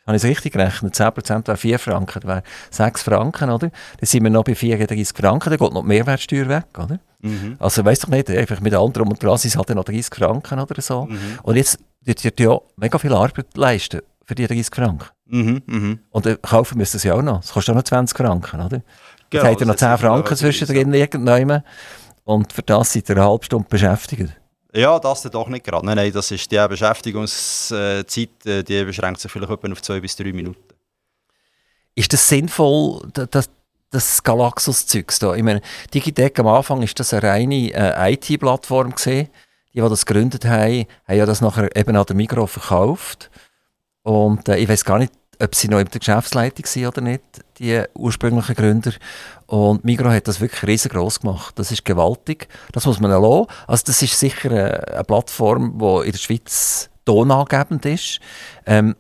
[0.06, 0.94] Habe ich es richtig gerechnet?
[0.94, 3.70] 10% wäre 4 Franken, das wäre 6 Franken, oder?
[3.70, 7.00] Dann sind wir noch bei 34 Franken, dann geht noch die Mehrwertsteuer weg, oder?
[7.22, 7.56] Mhm.
[7.58, 10.80] Also weißt du nicht, einfach mit anderen und sind es halt noch 30 Franken oder
[10.80, 11.06] so.
[11.06, 11.40] Mhm.
[11.42, 15.10] Und jetzt wird ja mega viel Arbeit leisten für die 30 Franken.
[15.28, 15.98] Mhm, mh.
[16.12, 17.42] Und äh, kaufen müssen sie auch noch.
[17.42, 18.82] Das kostet auch noch 20 Franken, oder?
[19.30, 21.64] Genau, Jetzt habt ihr noch 10 Franken zwischendrin irgendwann
[22.24, 24.36] und für das seid ihr eine halbe Stunde beschäftigt.
[24.74, 25.86] Ja, das doch nicht gerade.
[25.86, 30.34] Nein, nein, das ist die Beschäftigungszeit, äh, die beschränkt sich vielleicht auf zwei bis drei
[30.34, 30.62] Minuten.
[31.96, 33.50] Ist das sinnvoll, das,
[33.90, 35.34] das Galaxus-Zeug da?
[35.34, 35.62] Ich meine,
[35.94, 39.30] Digitec am Anfang ist das eine reine äh, IT-Plattform gesehen.
[39.76, 43.30] Die, die das gegründet haben, haben ja das nachher eben an der Migros verkauft.
[44.04, 45.12] Und äh, ich weiß gar nicht,
[45.42, 47.24] ob sie noch in der Geschäftsleitung sind oder nicht,
[47.60, 48.94] die ursprünglichen Gründer.
[49.48, 51.60] Und Migros hat das wirklich riesengroß gemacht.
[51.60, 52.48] Das ist gewaltig.
[52.72, 53.52] Das muss man erlauben.
[53.68, 58.20] Also das ist sicher eine, eine Plattform, die in der Schweiz tonangebend ist.
[58.66, 58.96] Ähm,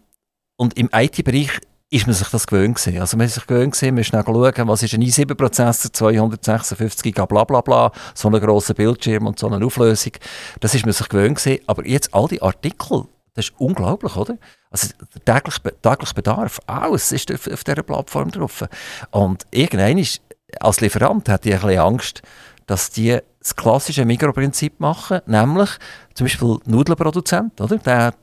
[0.57, 1.51] und im IT-Bereich
[1.89, 2.99] ist man sich das gewöhnt gewesen.
[2.99, 7.25] Also man ist sich gewöhnt gewesen, man schnell schauen, was ist ein i7-Prozessor, 256 GB,
[7.27, 10.13] bla bla bla, so einen grossen Bildschirm und so eine Auflösung.
[10.59, 11.61] Das ist man sich gewöhnt gewesen.
[11.67, 14.37] Aber jetzt all die Artikel, das ist unglaublich, oder?
[14.71, 18.63] Also der tägliche, tägliche Bedarf, alles ist auf, auf dieser Plattform drauf.
[19.11, 20.21] Und irgendwann ist,
[20.59, 22.21] als Lieferant hatte ich ein bisschen Angst,
[22.65, 25.69] dass die das klassische Mikroprinzip machen, nämlich
[26.15, 27.77] zum Beispiel Nudelproduzent, oder?
[27.77, 28.13] Der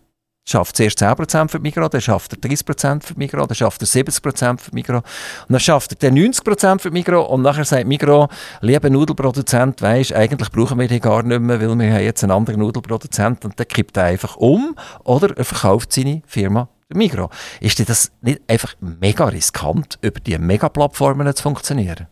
[0.44, 3.83] schafft zuerst 10% für die Migros, dann schafft er 30% für die Migros, dann schafft
[3.83, 7.42] er 70% für die Migros und dann schafft er dann 90% für die Migros und
[7.42, 8.28] nachher sagt Migros,
[8.61, 12.33] lieber Nudelproduzent, weisst, eigentlich brauchen wir die gar nicht mehr, weil wir haben jetzt einen
[12.33, 14.74] anderen Nudelproduzent und dann kippt er einfach um
[15.05, 17.31] oder er verkauft seine Firma Migros.
[17.61, 22.09] Ist das nicht einfach mega riskant, über diese Megaplattformen zu funktionieren?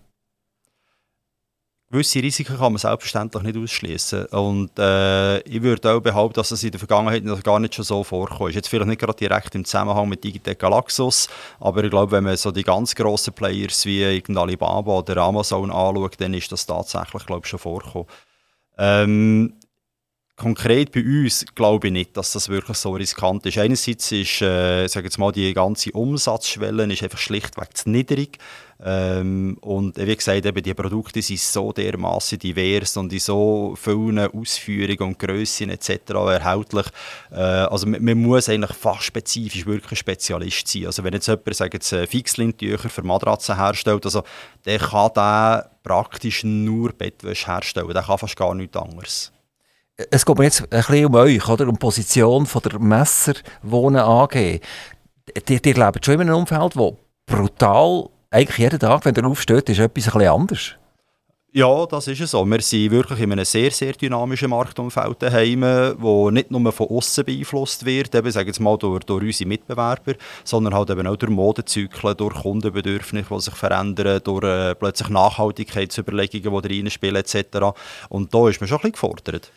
[1.92, 4.26] Gewisse Risiken kann man selbstverständlich nicht ausschließen.
[4.26, 7.84] Und äh, ich würde auch behaupten, dass es in der Vergangenheit noch gar nicht schon
[7.84, 8.54] so vorkommt.
[8.54, 12.36] Jetzt vielleicht nicht gerade direkt im Zusammenhang mit Digitec Galaxus, aber ich glaube, wenn man
[12.36, 17.42] so die ganz grossen Players wie Alibaba oder Amazon anschaut, dann ist das tatsächlich glaube
[17.42, 18.06] ich, schon vorgekommen.
[18.78, 19.54] Ähm,
[20.36, 23.58] konkret bei uns glaube ich nicht, dass das wirklich so riskant ist.
[23.58, 28.38] Einerseits ist äh, sage jetzt mal, die ganze Umsatzschwelle ist einfach schlichtweg zu niedrig.
[28.82, 34.18] Ähm, und wie gesagt, eben, die Produkte sind so dermaßen divers und in so vielen
[34.18, 35.90] Ausführungen und Grössen etc.
[36.10, 36.86] erhältlich.
[37.30, 40.86] Äh, also man, man, muss eigentlich fachspezifisch wirklich Spezialist sein.
[40.86, 44.22] Also wenn jetzt jemand sagt, jetzt, äh, Fixlintücher für Matratzen herstellt, also
[44.64, 47.92] der kann der praktisch nur Bettwäsche herstellen.
[47.92, 49.32] Der kann fast gar nichts anderes
[50.10, 51.64] es geht mir jetzt ein bisschen um euch, oder?
[51.64, 54.34] um die Position von der Messerwohnen AG.
[54.34, 54.60] Ihr,
[55.48, 56.92] ihr lebt schon in einem Umfeld, das
[57.26, 60.76] brutal, eigentlich jeden Tag, wenn ihr aufsteht, ist etwas ein bisschen anders.
[61.52, 62.46] Ja, das ist es so.
[62.46, 65.62] Wir sind wirklich in einem sehr, sehr dynamischen Marktumfeld daheim,
[65.98, 70.14] wo nicht nur von außen beeinflusst wird, eben, sagen wir mal, durch, durch unsere Mitbewerber,
[70.44, 76.62] sondern halt eben auch durch Modezyklen, durch Kundenbedürfnisse, die sich verändern, durch äh, plötzlich Nachhaltigkeitsüberlegungen,
[76.62, 77.74] die reinspielen etc.
[78.08, 79.50] Und da ist man schon ein bisschen gefordert.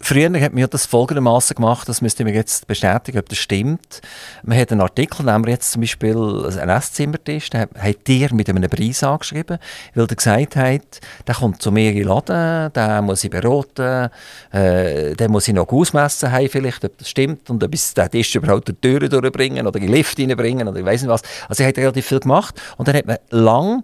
[0.00, 4.00] Früher hat man das folgendermaßen gemacht, das müsste mir jetzt bestätigen, ob das stimmt.
[4.44, 8.48] Man hat einen Artikel, nehmen wir jetzt zum Beispiel einen Esszimmertisch, den hat dir mit
[8.48, 9.58] einem Preis angeschrieben,
[9.94, 14.10] weil der gesagt hat, der kommt zu mir in den Laden, den muss ich beraten,
[14.52, 18.10] äh, den muss ich noch ausmessen haben, vielleicht, ob das stimmt und ob ich den
[18.10, 21.10] Tisch überhaupt durch die Türen durchbringen oder in den Lift reinbringen oder ich weiß nicht
[21.10, 21.22] was.
[21.48, 23.82] Also er hat relativ viel gemacht und dann hat man lang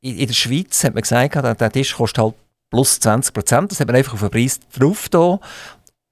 [0.00, 2.34] in, in der Schweiz hat man gesagt, der Tisch kostet halt
[2.70, 3.70] plus 20 Prozent.
[3.70, 5.38] Das hat man einfach auf den Preis drauf da.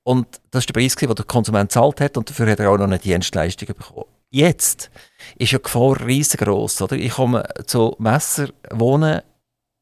[0.02, 2.78] Und das war der Preis, den der Konsument zahlt hat und dafür hat er auch
[2.78, 4.06] noch eine Dienstleistung bekommen.
[4.30, 4.90] Jetzt
[5.36, 6.82] ist ja die Gefahr riesengroß.
[6.92, 9.22] Ich komme zu Messer wohnen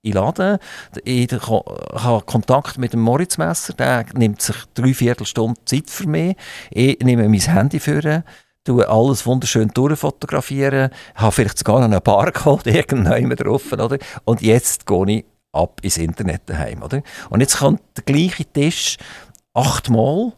[0.07, 0.59] in Laden.
[1.05, 3.75] Ich habe Kontakt mit dem Moritz Messer.
[3.75, 6.37] Der nimmt sich drei Viertelstunde Zeit für mich.
[6.71, 8.25] Ich nehme mein Handy für
[8.67, 13.73] tue alles wunderschön durchfotografieren, habe vielleicht sogar einen Barcode irgendwann drauf.
[13.73, 13.99] Oder?
[14.25, 17.03] Und jetzt gehe ich ab ins Internet daheim, oder?
[17.31, 18.99] Und jetzt kommt der gleiche Tisch
[19.55, 20.33] achtmal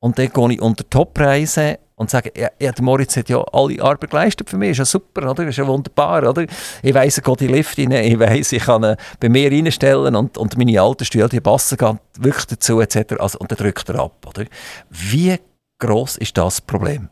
[0.00, 3.82] und dann gehe ich unter Toppreise und sage, ja, ja, der Moritz hat ja alle
[3.82, 5.46] Arbeit geleistet für mich, ist ja super, oder?
[5.46, 6.44] Ist ja wunderbar, oder?
[6.82, 9.50] Ich weiss, er geht in die Lift rein, ich weiss, ich kann ihn bei mir
[9.50, 11.78] reinstellen und, und meine alten Stühle, die passen
[12.18, 13.14] wirklich dazu, etc.
[13.18, 14.44] Also, und dann drückt er ab, oder?
[14.90, 15.36] Wie
[15.78, 17.08] groß ist das Problem?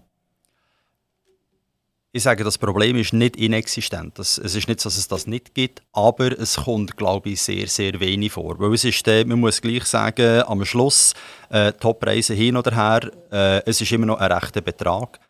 [2.12, 4.18] Ich sage, das Problem ist nicht inexistent.
[4.18, 7.40] Das, es ist nicht so, dass es das nicht gibt, aber es kommt, glaube ich,
[7.40, 8.58] sehr, sehr wenig vor.
[8.58, 11.14] Weil es ist, äh, man muss gleich sagen, am Schluss,
[11.50, 15.20] äh, Top-Preise hin oder her, äh, es ist immer noch ein rechter Betrag.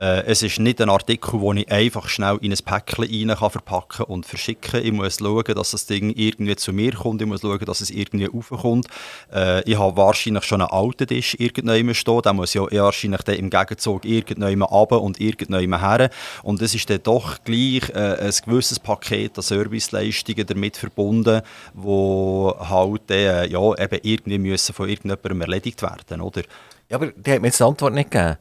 [0.00, 3.50] Äh, es ist nicht ein Artikel, den ich einfach schnell in ein Päckchen rein kann
[3.50, 4.82] verpacken und verschicken.
[4.82, 7.20] Ich muss schauen, dass das Ding irgendwie zu mir kommt.
[7.20, 8.86] Ich muss schauen, dass es irgendwie raufkommt.
[9.32, 12.22] Äh, ich habe wahrscheinlich schon einen alten Tisch irgendwann stehen.
[12.22, 16.10] Den muss ja wahrscheinlich dann im Gegenzug irgendwann runter und irgendwann her.
[16.42, 21.42] Und es ist dann doch gleich äh, ein gewisses Paket an Serviceleistungen damit verbunden,
[21.74, 26.42] wo halt äh, ja, eben irgendwie müssen von irgendjemandem erledigt werden, oder?
[26.88, 28.36] Ja, aber der hat mir jetzt die Antwort nicht gegeben.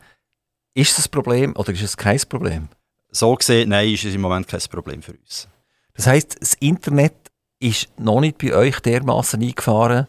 [0.80, 2.70] Ist das ein Problem oder ist es kein Problem?
[3.12, 5.50] So gesehen, nein, ist es im Moment kein Problem für uns.
[5.94, 7.16] Das heißt, das Internet
[7.60, 10.08] ist noch nicht bei euch dermaßen eingefahren,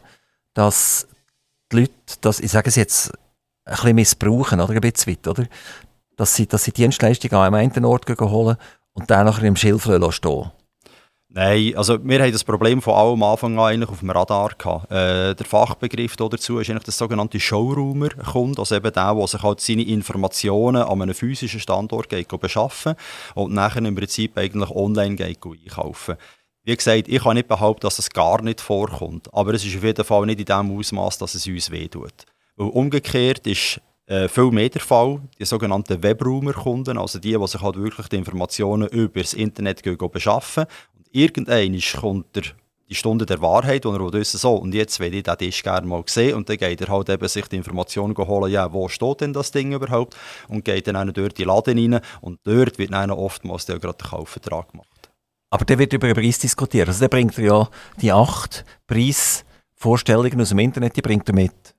[0.53, 1.09] dass
[1.73, 3.11] die Leute, das, ich sage es jetzt,
[3.65, 5.45] ein bisschen missbrauchen, oder ein bisschen weit, oder?
[6.15, 8.55] Dass sie, dass sie Dienstleistungen an einem einen Ort holen
[8.93, 10.51] und dann nachher im Schilf stehen
[11.33, 14.91] Nein, also wir haben das Problem von allem Anfang an eigentlich auf dem Radar gehabt.
[14.91, 19.41] Äh, der Fachbegriff dazu ist eigentlich der sogenannte Showroomer kommt, also eben der, der sich
[19.41, 22.95] halt seine Informationen an einem physischen Standort geht, beschaffen
[23.33, 26.17] und nachher im Prinzip eigentlich online geht einkaufen.
[26.63, 29.83] Wie gesagt, ich kann nicht behaupten, dass es gar nicht vorkommt, aber es ist auf
[29.83, 32.25] jeden Fall nicht in dem Ausmaß, dass es uns wehtut.
[32.57, 37.61] Weil umgekehrt ist äh, viel mehr der Fall, die sogenannten Webroomer-Kunden, also die, die sich
[37.61, 40.65] halt wirklich die Informationen über das Internet beschaffen
[41.11, 42.43] irgendwann kommt der,
[42.89, 45.87] die Stunde der Wahrheit, wo er wissen so, und jetzt will ich den Tisch gerne
[45.87, 49.21] mal sehen und dann geht er halt eben sich die Informationen holen, ja, wo steht
[49.21, 50.17] denn das Ding überhaupt
[50.49, 54.09] und geht dann in die Laden rein und dort wird dann oftmals dann gerade der
[54.09, 55.09] Kaufvertrag gemacht.
[55.49, 57.69] Aber der wird über den Preis diskutiert, also der bringt ja
[58.01, 61.75] die acht Preisvorstellungen aus dem Internet, die bringt er mit.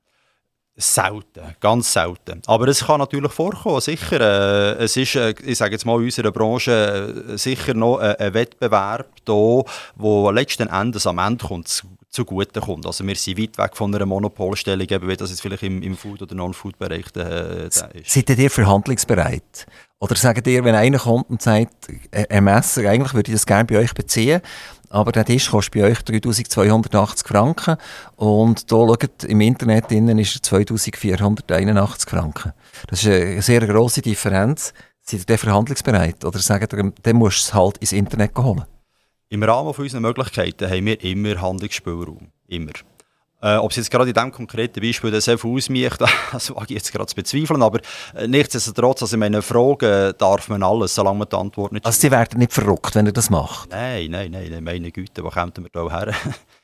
[0.82, 2.42] Selten, ganz selten.
[2.46, 4.20] Aber es kann natürlich vorkommen, sicher.
[4.20, 8.16] Äh, es ist, äh, ich sage jetzt mal, in unserer Branche äh, sicher noch äh,
[8.18, 9.62] ein Wettbewerb da,
[9.96, 12.86] wo letzten Endes am Ende kommt, zugute kommt.
[12.86, 15.96] Also wir sind weit weg von einer Monopolstellung, eben wie das jetzt vielleicht im, im
[15.96, 17.86] Food- oder Non-Food-Bereich äh, ist.
[18.04, 19.66] Seid ihr verhandlungsbereit?
[20.02, 23.66] Oder sagt ihr, wenn einer kommt und sagt, ein Messer, eigentlich würde ich das gerne
[23.66, 24.40] bei euch beziehen,
[24.92, 27.76] aber der Tisch kostet bei euch 3280 Franken
[28.16, 32.52] und da schaut im Internet innen ist er 2481 Franken.
[32.88, 34.74] Das ist eine sehr grosse Differenz.
[35.00, 38.64] Seid ihr verhandlungsbereit oder sagt ihr, dann musst du es halt ins Internet holen?
[39.30, 42.28] Im Rahmen unserer Möglichkeiten haben wir immer Handlungsspielraum.
[42.48, 42.72] Immer.
[43.42, 46.00] Äh, ob es jetzt gerade in diesem konkreten Beispiel das einfach ausmacht,
[46.32, 47.62] das wage ich jetzt gerade zu bezweifeln.
[47.62, 47.80] Aber
[48.14, 52.00] äh, nichtsdestotrotz, also in meinen Fragen darf man alles, solange man die Antwort nicht Also
[52.00, 53.70] Sie werden nicht verrückt, wenn ihr das macht?
[53.70, 56.14] Nein, nein, nein, meine Güte, wo kommen wir da her?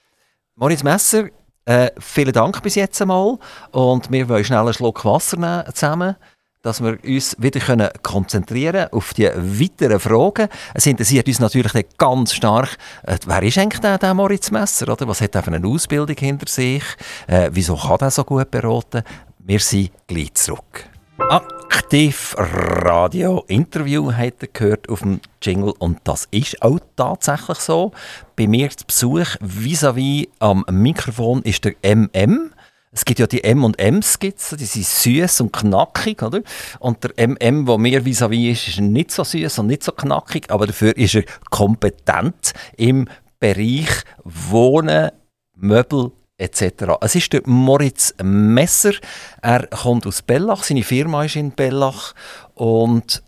[0.54, 1.28] Moritz Messer,
[1.64, 3.38] äh, vielen Dank bis jetzt einmal
[3.72, 6.16] und wir wollen schnell einen Schluck Wasser nehmen zusammen
[6.62, 10.48] dass wir uns wieder können konzentrieren auf die weiteren Fragen.
[10.74, 14.92] Es interessiert uns natürlich ganz stark, äh, wer ist eigentlich der, der Moritz Messer?
[14.92, 15.06] Oder?
[15.08, 16.82] Was hat er für eine Ausbildung hinter sich?
[17.26, 19.02] Äh, wieso kann er so gut beraten?
[19.38, 20.88] Wir sind gleich zurück.
[21.18, 27.92] Aktiv Radio Interview hat er gehört auf dem Jingle und das ist auch tatsächlich so.
[28.36, 32.52] Bei mir zu Besuch vis-à-vis -vis am Mikrofon ist der MM.
[32.98, 36.40] Es gibt ja die M&M-Skizzen, die sind süß und knackig, oder?
[36.80, 40.50] Und der MM, der mir vis-à-vis ist, ist nicht so süß und nicht so knackig,
[40.50, 43.08] aber dafür ist er kompetent im
[43.38, 45.12] Bereich Wohnen,
[45.54, 46.96] Möbel etc.
[47.00, 48.94] Es ist der Moritz Messer.
[49.42, 52.14] Er kommt aus Bellach, seine Firma ist in Bellach
[52.54, 53.22] und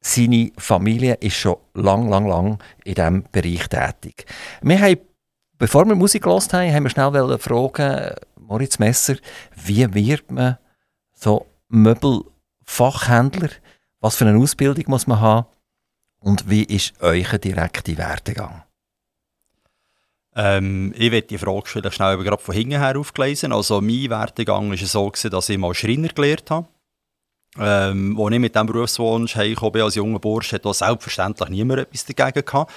[0.00, 4.26] seine Familie ist schon lang, lang, lang in diesem Bereich tätig.
[4.60, 4.98] Wir haben,
[5.56, 9.16] bevor wir Musik gehört haben, haben wir schnell fragen, Moritz Messer,
[9.56, 10.58] wie wird man
[11.12, 13.50] so Möbelfachhändler?
[14.00, 15.46] Was für eine Ausbildung muss man haben?
[16.20, 18.62] Und wie ist euer direkter Werdegang?
[20.36, 23.52] Ähm, ich werde die Frage vielleicht schnell gerade von hinten her aufgelesen.
[23.52, 26.66] Also mein Werdegang war so, gewesen, dass ich mal Schreiner gelernt habe.
[27.56, 32.04] Ähm, als ich mit diesem Berufswunsch heimgekommen als junger Bursch, hat auch selbstverständlich niemand etwas
[32.04, 32.72] dagegen gehabt.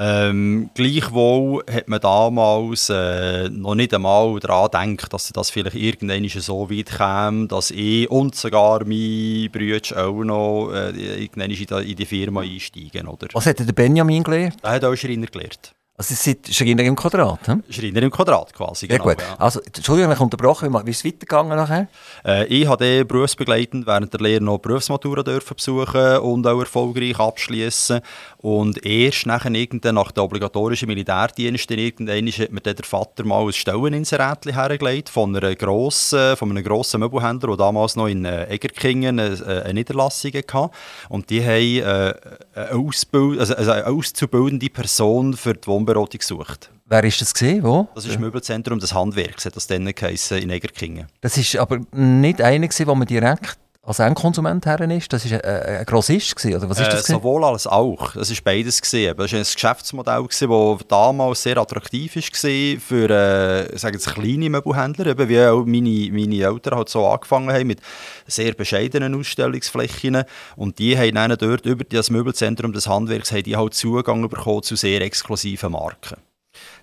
[0.00, 6.28] Ähm, gleichwohl hat man damals äh, noch nicht einmal daran gedacht, dass das vielleicht irgendwann
[6.28, 12.06] so weit käme, dass ich und sogar meine Brüder auch noch äh, irgendwann in die,
[12.06, 13.08] Firma einsteigen.
[13.08, 13.26] Oder?
[13.32, 14.58] Was hat der Benjamin gelernt?
[14.62, 15.74] Er hat auch Schreiner gelernt.
[15.98, 17.64] Also Sie sind Schreiner im Quadrat, hm?
[17.68, 19.04] Schreiner im Quadrat quasi, genau.
[19.04, 19.24] Sehr gut.
[19.24, 19.34] Ja.
[19.36, 21.88] Also, Entschuldigung, ich unterbrochen, wie ist es weitergegangen nachher?
[22.24, 28.00] Äh, ich habe berufsbegleitend während der Lehre noch Berufsmatura dürfen besuchen und auch erfolgreich abschließen
[28.40, 33.52] und erst nachher irgendwann, nach der obligatorischen Militärdienst irgendwann hat mir der Vater mal ein
[33.52, 39.18] Stelleninserat hergelegt von, einer grossen, von einem grossen Möbelhändler, der damals noch in äh, Egerkingen
[39.18, 40.70] eine, äh, eine Niederlassung hatte.
[41.08, 42.14] Und die haben äh,
[42.54, 46.70] eine, Ausbild also eine auszubildende Person für die Wohnberatung gesucht.
[46.86, 47.64] Wer ist das gesehen?
[47.64, 47.88] Wo?
[47.94, 51.08] Das ist das Möbelzentrum des Handwerks, hat das dann geheißen, in Egerkingen.
[51.20, 55.10] Das ist aber nicht einer, den man direkt als Endkonsument her ist?
[55.10, 57.08] Das war ein, ein Grossist, gewesen, oder was ist das?
[57.08, 58.12] Äh, sowohl als auch.
[58.12, 58.82] Das war beides.
[58.82, 59.16] Gewesen.
[59.16, 65.06] Das war ein Geschäftsmodell, das damals sehr attraktiv war für äh, sagen Sie, kleine Möbelhändler,
[65.06, 67.80] eben wie auch meine, meine Eltern halt so angefangen haben mit
[68.26, 70.24] sehr bescheidenen Ausstellungsflächen.
[70.56, 74.62] Und die haben dann dort über das Möbelzentrum des Handwerks haben die halt Zugang bekommen
[74.62, 76.18] zu sehr exklusiven Marken.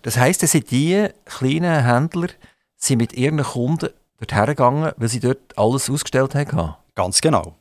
[0.02, 2.30] Das heisst, dass die kleinen Händler
[2.78, 6.76] sind mit ihren Kunden dorthin gegangen, weil sie dort alles ausgestellt haben?
[6.96, 7.56] Ganz genau.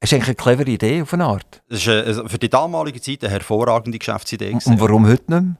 [0.00, 1.62] Das ist eigentlich eine clevere Idee auf eine Art.
[1.68, 4.52] Das ist für die damalige Zeit eine hervorragende Geschäftsidee.
[4.52, 5.56] Und warum heute nicht mehr?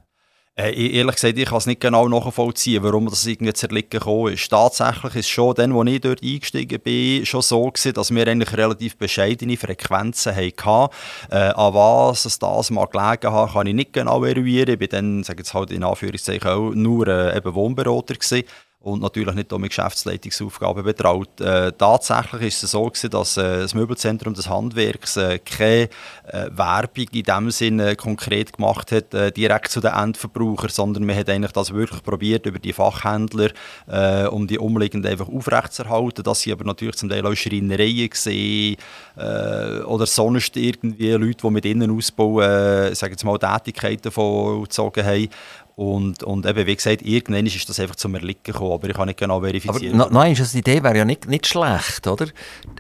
[0.54, 4.50] Äh, ehrlich gesagt, ich kann es nicht genau nachvollziehen, warum das irgendwie zerlegen gekommen ist.
[4.50, 8.54] Tatsächlich ist schon, dann, als ich dort eingestiegen bin, schon so gewesen, dass wir eigentlich
[8.54, 10.94] relativ bescheidene Frequenzen hatten.
[11.30, 14.68] Äh, an was es das mal gelegen hat, kann ich nicht genau eruieren.
[14.74, 18.44] Ich bin dann, sage jetzt halt in Anführungszeichen, auch nur äh, eben Wohnberater gewesen
[18.82, 21.40] und natürlich nicht mit Geschäftsleitungsaufgaben betraut.
[21.40, 25.88] Äh, tatsächlich ist es so gewesen, dass äh, das Möbelzentrum des Handwerks äh, keine
[26.26, 31.16] äh, Werbung in dem Sinne konkret gemacht hat, äh, direkt zu den Endverbrauchern, sondern man
[31.16, 33.50] hat eigentlich das wirklich probiert über die Fachhändler,
[33.86, 36.24] äh, um die umliegenden einfach aufrechtzuerhalten.
[36.24, 38.76] Das sind aber natürlich zum Teil auch Schreinereien gesehen
[39.16, 45.28] oder sonst irgendwie Leute, die mit Innenausbau, äh, sagen wir mal, Tätigkeiten vollzogen haben.
[45.74, 49.06] Und, und eben, wie gesagt, irgendwann ist das einfach zum Erliegen gekommen, aber ich kann
[49.06, 50.00] nicht genau verifizieren.
[50.00, 52.26] Aber nein, die Idee wäre ja nicht, nicht schlecht, oder?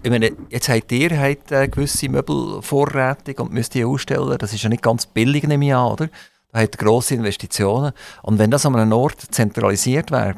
[0.02, 4.62] Ich meine, jetzt habt ihr habt, äh, gewisse Möbelvorräte und müsst die ausstellen, das ist
[4.62, 6.08] ja nicht ganz billig, nehme ich an, oder?
[6.52, 7.92] Da hat grosse Investitionen.
[8.22, 10.36] Und wenn das an einem Ort zentralisiert wäre,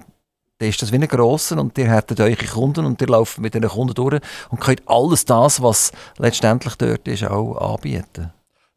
[0.59, 3.55] dann ist das wie ein grosser und ihr hättet eure Kunden und ihr lauft mit
[3.55, 8.33] diesen Kunden durch und könnt alles das, was letztendlich dort ist, auch anbieten.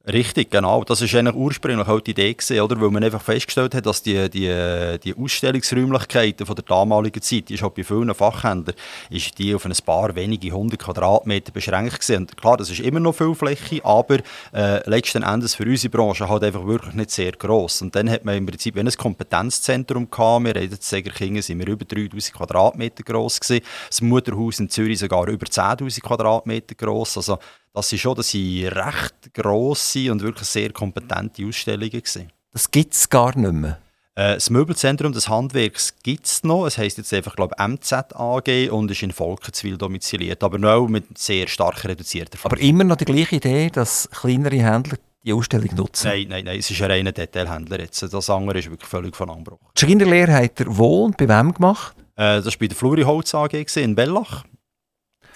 [0.10, 0.86] Richtig, genau.
[0.86, 2.80] Das war eigentlich ursprünglich auch die Idee, gewesen, oder?
[2.80, 7.56] weil man einfach festgestellt hat, dass die, die, die Ausstellungsräumlichkeiten von der damaligen Zeit, die
[7.56, 8.78] ist halt bei vielen Fachhändlern,
[9.10, 12.22] ist die auf ein paar wenige hundert Quadratmeter beschränkt gewesen.
[12.22, 14.20] Und klar, das ist immer noch viel Fläche, aber
[14.54, 17.82] äh, letzten Endes für unsere Branche halt einfach wirklich nicht sehr gross.
[17.82, 20.46] Und dann hat man im Prinzip ein Kompetenzzentrum gehabt.
[20.46, 23.66] Wir haben in Segerkingen sind wir über 3000 Quadratmeter gross gewesen.
[23.90, 27.18] Das Mutterhaus in Zürich sogar über 10.000 Quadratmeter gross.
[27.18, 27.40] Also
[27.78, 32.32] dass sie schon dass sie recht grosse und wirklich sehr kompetente Ausstellungen gewesen.
[32.52, 33.78] Das gibt es gar nicht mehr.
[34.16, 36.66] Äh, das Möbelzentrum des Handwerks gibt es noch.
[36.66, 41.18] Es heisst jetzt einfach, glaube MZ AG und ist in Volkenswil domiziliert, aber noch mit
[41.20, 42.52] sehr stark reduzierter Form.
[42.52, 46.08] Aber immer noch die gleiche Idee, dass kleinere Händler die Ausstellung nutzen?
[46.08, 48.02] Nein, nein, nein, es ist ein reiner Detailhändler jetzt.
[48.02, 49.60] Das andere ist wirklich völlig von Anbruch.
[49.78, 51.96] Die Schreinerlehre hat er wo und bei wem gemacht?
[52.16, 54.46] Äh, das war bei der Fluri Holz AG in Bellach.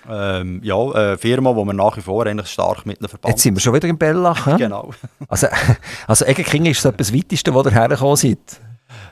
[0.09, 3.33] Ähm, ja, eine Firma, die wir nach wie vor eigentlich stark mit verbannt.
[3.33, 4.57] Jetzt sind wir schon wieder in Bellach.
[4.57, 4.91] genau.
[5.27, 5.47] Also,
[6.07, 8.39] also Eggenking ist so etwas Weiteste, wo ihr hergekommen seid?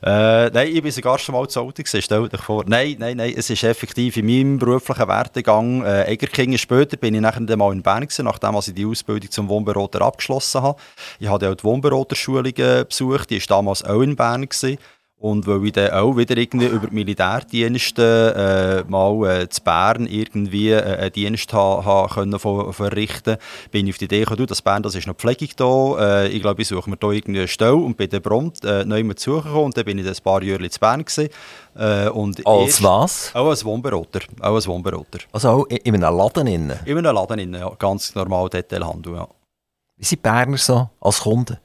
[0.02, 2.64] Äh, nein, ich bin sogar schon mal zu Auto gewesen, stell dir vor.
[2.66, 6.58] Nein, nein, nein, es ist effektiv in meinem beruflichen Werdegang äh, Egerkingen.
[6.58, 10.62] Später bin ich nachher mal in Bern gewesen, nachdem ich die Ausbildung zum Wohnberater abgeschlossen
[10.62, 10.80] habe.
[11.20, 12.54] Ich habe auch die Wohnberaterschulung
[12.88, 14.48] besucht, die war damals auch in Bern.
[14.48, 14.78] Gewesen.
[15.22, 20.08] Und weil ich dann auch wieder irgendwie über die Militärdienste äh, mal äh, zu Bern
[20.08, 23.36] irgendwie äh, einen Dienst ha, ha können verrichten
[23.70, 26.24] bin ich auf die Idee gekommen, dass Bern, das ist noch Pflegung da.
[26.24, 28.86] Äh, ich glaube, ich suche mir da irgendwie eine Stelle und bin dann prompt äh,
[28.86, 31.28] neu mit suchen und dann bin ich dann ein paar Jahre zu Bern gewesen.
[31.76, 33.36] Äh, und als was?
[33.36, 34.22] Auch als Wohnberater.
[34.40, 35.20] Auch als Wohnberater.
[35.34, 36.80] Also auch in einem Laden innen?
[36.86, 37.70] In einem Laden innen, ja.
[37.78, 39.28] Ganz normal Detailhandel, ja.
[39.98, 41.58] Wie sind Berner so als Kunden?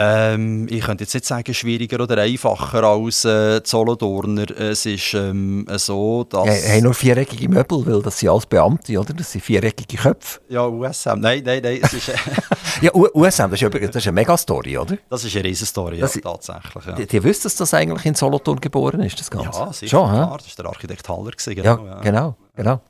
[0.00, 4.48] Ähm, ich könnte jetzt nicht sagen, schwieriger oder einfacher als äh, Solothurner.
[4.56, 6.46] Es ist ähm, so, dass...
[6.46, 9.12] Ja, haben nur viereckige Möbel, weil das sind alles Beamte, oder?
[9.12, 10.38] Das sind viereckige Köpfe.
[10.48, 11.18] Ja, USM.
[11.18, 11.80] Nein, nein, nein.
[11.82, 12.12] Es ist,
[12.80, 14.98] ja, USM, das ist, das ist eine Megastory, oder?
[15.10, 16.86] Das ist eine Riesenstory, ja, tatsächlich.
[16.86, 16.92] Ja.
[16.92, 19.58] Die, die wissen, dass das eigentlich in Solothurn geboren ist, das Ganze?
[19.58, 20.38] Ja, sicher, Schon, klar.
[20.38, 21.32] Das war der Architekt Haller.
[21.32, 22.80] Gewesen, genau, ja, ja, genau, genau.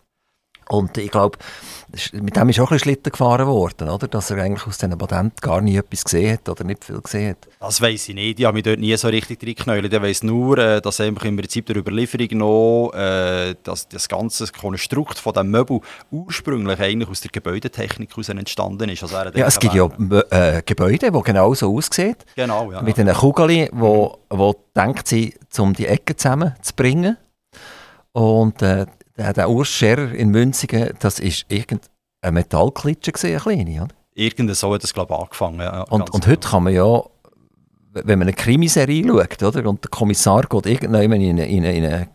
[0.68, 1.38] Und ich glaube,
[2.12, 4.06] mit dem ist auch ein bisschen Schlitten gefahren worden, oder?
[4.08, 7.30] dass er eigentlich aus diesen Patenten gar nie etwas gesehen hat oder nicht viel gesehen
[7.30, 7.48] hat.
[7.60, 8.38] Das weiß ich nicht.
[8.38, 9.92] Ich habe mich dort nie so richtig reingeknallt.
[9.92, 15.18] Ich weiß nur, äh, dass im Prinzip der Überlieferung noch äh, dass das ganze Konstrukt
[15.18, 19.02] von dem Möbel ursprünglich eigentlich aus der Gebäudetechnik heraus entstanden ist.
[19.02, 19.88] Also ja, es gibt ja
[20.30, 22.16] äh, Gebäude, die genau so aussehen.
[22.36, 22.82] Genau, ja.
[22.82, 27.16] Mit einer Kugel, wo, wo denkt sie, um die Ecken zusammenzubringen.
[28.12, 28.86] Und äh,
[29.18, 31.80] der, der Urs Scherer in Münzigen, das war irgendeine
[32.30, 33.94] Metallklitsche, eine kleine, oder?
[34.14, 35.60] Irgend so hat es, glaube ich, angefangen.
[35.60, 37.02] Ja, und, und heute kann man ja,
[37.92, 41.76] wenn man eine Krimiserie schaut, oder, und der Kommissar geht irgendwann in eine, in eine,
[41.76, 42.08] in eine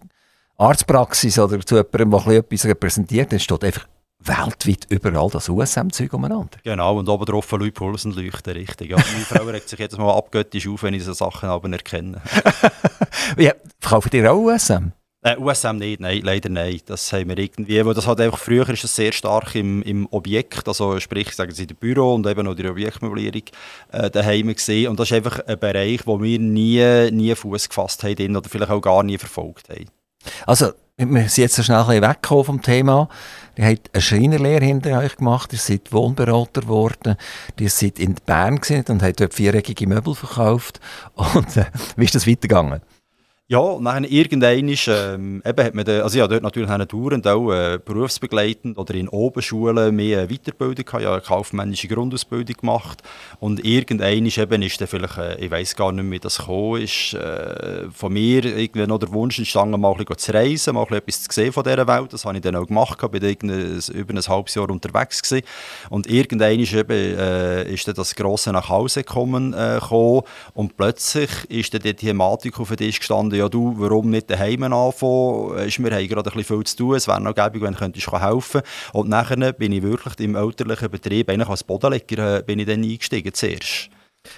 [0.58, 3.88] Arztpraxis oder zu jemandem, der etwas repräsentiert, dann steht einfach
[4.20, 6.58] weltweit überall das USM-Zeug umeinander.
[6.64, 8.92] Genau, und oben drauf Leute Pulsen leuchten, richtig.
[8.92, 12.22] Ja, meine Frau regt sich jedes Mal abgöttisch auf, wenn ich so Sachen aber erkenne.
[13.38, 14.94] ja, verkaufen ihr auch USM?
[15.24, 16.82] Äh, USM nicht, nein, leider nein.
[16.86, 20.06] Das haben wir irgendwie, weil das halt einfach früher ist es sehr stark im, im
[20.12, 23.44] Objekt, also sprich, sagen Sie, im Büro und eben auch die Objektmöblierung
[23.92, 24.90] äh, daheim gesehen.
[24.90, 28.72] Und das ist einfach ein Bereich, wo wir nie, nie Fuß gefasst haben oder vielleicht
[28.72, 29.86] auch gar nie verfolgt haben.
[30.46, 33.10] Also, wir sind jetzt schnell ein bisschen weggekommen vom Thema.
[33.56, 37.16] Ihr habt eine Schreinerlehre hinter euch gemacht, ihr seid Wohnberater geworden,
[37.60, 40.80] ihr seid in Bern und habt dort viereckige Möbel verkauft.
[41.16, 41.66] Und äh,
[41.96, 42.82] wie ist das weitergegangen?
[43.50, 46.88] Ja, und dann irgendwann ist, ähm, eben hat man, de, also ja, dort natürlich eine
[47.26, 53.04] auch äh, berufsbegleitend oder in Obenschulen mehr Weiterbildung gehabt, ja, eine kaufmännische Grundausbildung gemacht.
[53.42, 56.38] Und irgendwann ist eben, ist dann vielleicht, äh, ich weiß gar nicht mehr, wie das
[56.38, 60.76] gekommen ist, äh, von mir irgendwie noch der Wunsch entstanden, mal ein bisschen zu reisen,
[60.76, 63.82] mal etwas zu sehen von dieser Welt, das habe ich dann auch gemacht, bin dann
[63.94, 65.46] über ein halbes Jahr unterwegs gewesen.
[65.90, 70.22] Und irgendwann ist eben, äh, ist dann das grosse nach Hause kommen, äh, gekommen.
[70.54, 74.64] Und plötzlich ist dann die Thematik auf den Tisch gestanden, ja du, warum nicht daheim
[74.64, 75.56] anfangen?
[75.56, 78.62] wir haben gerade ein bisschen viel zu tun, es wäre noch gäbig, wenn du helfen
[78.62, 78.94] könntest.
[78.94, 82.84] Und nachher bin ich wirklich im elterlichen Betrieb, eigentlich als Bodenleger, äh, bin ich dann
[82.84, 83.90] eingestiegen zuerst.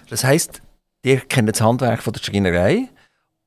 [0.09, 0.61] Das heisst,
[1.03, 2.89] ihr kennt das Handwerk von der Schreinerei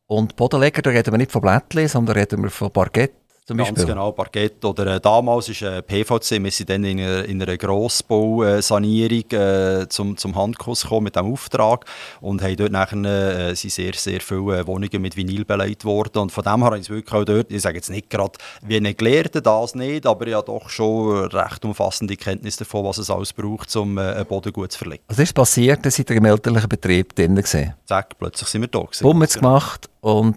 [0.07, 3.13] und Bodenleger, da reden wir nicht von Blättchen, sondern reden wir von Parkett
[3.49, 4.63] zum Ganz genau, Parkett.
[4.63, 9.89] Oder äh, damals ist äh, PVC, wir sind dann in einer, in einer Grossbausanierung äh,
[9.89, 11.87] zum, zum Handkuss gekommen mit diesem Auftrag
[12.21, 16.19] und haben dort nachher, äh, sind sehr, sehr viele äh, Wohnungen mit Vinyl beleidigt worden.
[16.19, 18.77] Und von dem her habe ich wirklich auch dort, ich sage jetzt nicht gerade wie
[18.77, 23.09] ein Gelehrter, das nicht, aber ich habe doch schon recht umfassende Kenntnis davon, was es
[23.09, 25.03] alles braucht, um äh, einen Boden gut zu verlegen.
[25.09, 27.73] Was ist passiert, dass ihr im elterlichen Betrieb drin gesehen?
[27.87, 29.03] Zack, plötzlich sind wir da gewesen.
[29.05, 29.33] Bumm genau.
[29.33, 30.37] gemacht und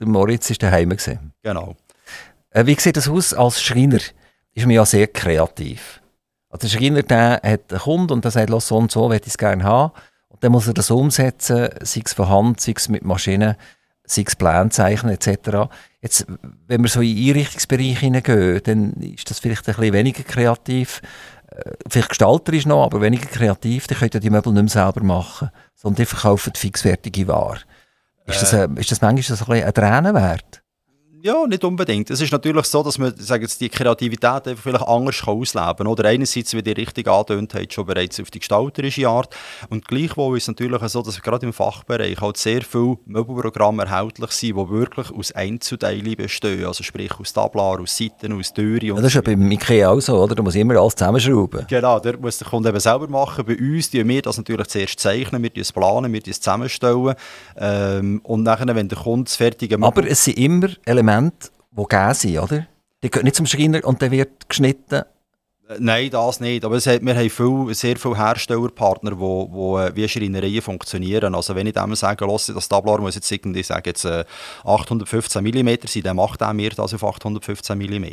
[0.00, 1.32] der Moritz ist daheim gesehen.
[1.42, 1.76] Genau.
[2.56, 4.00] Äh, wie sieht das aus als Schreiner?
[4.54, 6.00] Ist man ja sehr kreativ.
[6.48, 9.34] Also der Schreiner der hat einen Kunden und der sagt, so und so, möchte ich
[9.34, 9.92] es gerne haben.
[10.28, 13.56] Und dann muss er das umsetzen, sei es von Hand, sei es mit Maschinen,
[14.04, 15.68] sei es Pläne zeichnen etc.
[16.00, 16.26] Jetzt,
[16.66, 21.02] wenn wir so in den Einrichtungsbereich hineingehen, dann ist das vielleicht ein bisschen weniger kreativ.
[21.50, 23.86] Äh, vielleicht gestalterisch noch, aber weniger kreativ.
[23.86, 27.60] Dann könnt ihr die Möbel nicht mehr selber machen, sondern die verkaufen fixfertige Ware.
[28.24, 30.62] Ist, das, äh, ist das manchmal so ein, bisschen ein Tränen wert?
[31.26, 32.08] Ja, nicht unbedingt.
[32.08, 35.76] Es ist natürlich so, dass man sagen jetzt, die Kreativität einfach vielleicht anders kann ausleben
[35.76, 35.86] kann.
[35.88, 39.34] Oder einerseits, wie die richtig angedeutet hat, schon bereits auf die gestalterische Art.
[39.68, 44.30] Und gleichwohl ist es natürlich so, dass gerade im Fachbereich halt sehr viele Möbelprogramme erhältlich
[44.30, 46.64] sind, die wirklich aus Einzelteilen bestehen.
[46.64, 48.86] Also sprich aus Tablar, aus Seiten, aus Türen.
[48.86, 50.36] Ja, das ist ja beim Ikea auch so, oder?
[50.36, 51.66] Da muss immer alles zusammenschrauben.
[51.68, 53.44] Genau, dort muss der Kunde eben selber machen.
[53.44, 57.16] Bei uns tun wir das natürlich zuerst zeichnen, wir es planen, wir es zusammenstellen.
[57.56, 59.88] Ähm, und nachher, wenn der Kunde das fertige Möbel...
[59.88, 62.66] Aber es sind immer Elemente Elemente, die gegeben sind, oder?
[63.02, 65.02] Die gehen nicht zum Schreiner und dann wird geschnitten.
[65.68, 66.64] Äh, nein, das nicht.
[66.64, 70.62] Aber es hat, wir haben viel, sehr viele Herstellerpartner, die wo, wo, äh, wie Schreinereien
[70.62, 71.34] funktionieren.
[71.34, 74.24] Also wenn ich dem sage, los, das Tablar muss jetzt irgendwie sagen, jetzt, äh,
[74.64, 78.06] 815 mm sein, dann macht er mir das auf 815 mm.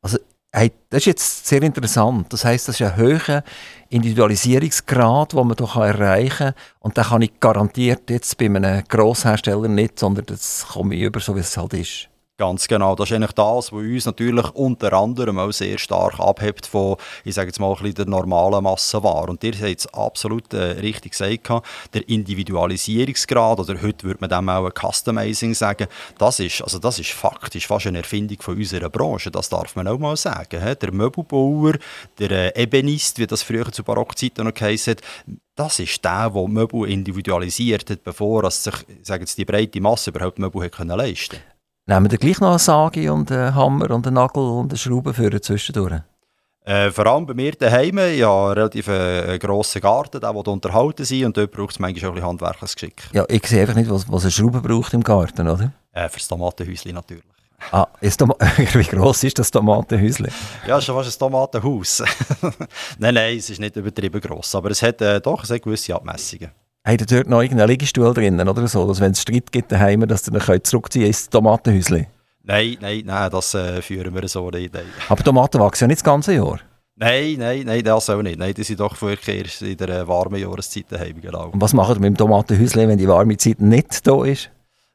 [0.00, 0.18] Also
[0.52, 2.30] Das ist jetzt sehr interessant.
[2.30, 3.42] Das heißt, das ist ein hoher
[3.88, 6.54] Individualisierungsgrad, den man hier erreichen kann.
[6.80, 11.20] Und den kann ich garantiert jetzt bei einem Grosshersteller nicht, sondern das komme ich über,
[11.20, 12.11] so wie es halt ist.
[12.42, 12.96] Ganz genau.
[12.96, 17.36] Das ist eigentlich das, was uns natürlich unter anderem auch sehr stark abhebt von, ich
[17.36, 19.30] sage jetzt mal, ein bisschen der normalen Massenware.
[19.30, 21.64] Und ihr habt es absolut äh, richtig gesagt,
[21.94, 25.86] der Individualisierungsgrad, oder heute würde man dem auch Customizing sagen,
[26.18, 29.30] das ist, also das ist faktisch fast eine Erfindung von unserer Branche.
[29.30, 30.66] Das darf man auch mal sagen.
[30.66, 30.74] He?
[30.74, 31.74] Der Möbelbauer,
[32.18, 35.02] der äh, Ebenist, wie das früher zu Barockzeiten noch geheißen hat,
[35.54, 38.74] das ist der, der Möbel individualisiert hat, bevor sich,
[39.36, 41.51] die breite Masse überhaupt Möbel leisten konnte.
[41.86, 45.12] Nehmen wir gleich noch eine Sage und einen Hammer und einen Nagel und eine Schraube
[45.12, 46.02] für zwischendurch?
[46.64, 51.24] Äh, vor allem bei mir daheim, einen relativ äh, grossen Garten, der will unterhalten sein
[51.24, 53.02] und dort braucht es manchmal auch ein bisschen handwerkliches Geschick.
[53.12, 55.72] Ja, ich sehe einfach nicht, was, was eine Schraube braucht im Garten, oder?
[55.90, 57.24] Äh, für das Tomatenhäuschen natürlich.
[57.72, 58.20] Ah, ist
[58.74, 60.28] wie gross ist das Tomatenhäuschen?
[60.68, 62.04] Ja, schon fast ein Tomatenhaus.
[62.98, 66.52] nein, nein, es ist nicht übertrieben gross, aber es hat äh, doch sehr gewisse Abmessungen.
[66.84, 70.06] Habt ihr dort noch irgendeinen Liegestuhl drinnen oder so, dass wenn es Streit gibt daheim,
[70.08, 72.08] dass ihr dann zurückziehen ins Tomatenhäuschen?
[72.42, 74.74] Nein, nein, nein, das äh, führen wir so nicht.
[74.74, 74.86] Nein.
[75.08, 76.58] Aber Tomaten wachsen ja nicht das ganze Jahr?
[76.96, 78.36] Nein, nein, nein, das auch nicht.
[78.36, 81.20] Nein, die sind doch wirklich in der äh, warmen Jahreszeit daheim.
[81.20, 81.50] Genau.
[81.50, 84.50] Und was macht ihr mit dem Tomatenhäuschen, wenn die warme Zeit nicht da ist?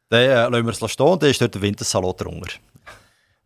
[0.09, 2.51] Dann äh, lassen wir es stehen, dann ist dort der Wintersalat drunter.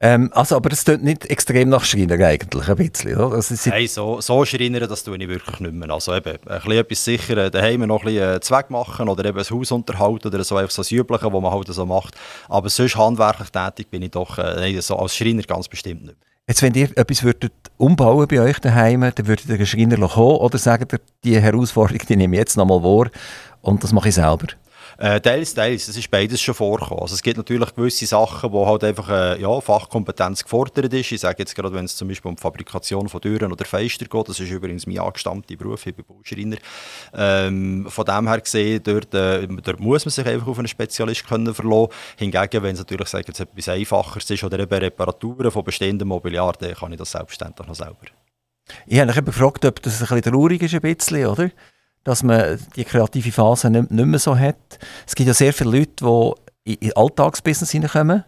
[0.04, 3.36] Ähm, also, aber es tut nicht extrem nach Schreiner eigentlich, ein bisschen, oder?
[3.36, 5.92] Also, Nein, so, so Schreinern, das tue ich wirklich nicht mehr.
[5.92, 9.24] Also eben, ein bisschen etwas sicher, äh, daheim noch ein bisschen äh, Zweck machen oder
[9.26, 12.16] eben ein Haus unterhalten oder so, einfach so das Übliche, was man halt so macht.
[12.50, 16.18] Aber sonst handwerklich tätig bin ich doch äh, so als Schreiner ganz bestimmt nicht.
[16.48, 20.38] Jetzt, wenn ihr etwas würdet umbauen bei euch daheim, dann würdet ihr einen Schreiner kommen
[20.38, 23.12] oder sagt ihr, die Herausforderung die nehme ich jetzt nochmal vor
[23.62, 24.48] und das mache ich selber?
[25.02, 27.02] Äh, teils, teils, es ist beides schon vorgekommen.
[27.02, 31.12] Also es gibt natürlich gewisse Sachen, wo halt einfach äh, ja, Fachkompetenz gefordert ist.
[31.12, 34.10] Ich sage jetzt gerade, wenn es zum Beispiel um die Fabrikation von Türen oder Fenstern
[34.10, 36.58] geht, das ist übrigens mein angestammter Beruf, ich bin Bauschreiner.
[37.16, 41.28] Ähm, von dem her gesehen, dort, äh, dort muss man sich einfach auf einen Spezialist
[41.28, 41.92] können verlassen.
[42.18, 46.54] Hingegen, wenn es natürlich sagt, jetzt etwas Einfacheres ist oder eben Reparaturen von bestehenden Mobiliar,
[46.60, 48.06] dann kann ich das selbstverständlich noch selber.
[48.86, 51.50] Ich habe mich gefragt, ob das ein bisschen traurig ist, ein bisschen, oder?
[52.04, 54.80] Dass man die kreative Phase nicht, mehr so hat.
[55.06, 56.36] Es gibt ja sehr viele Leute,
[56.66, 58.24] die in Alltagsbusiness hineinkommen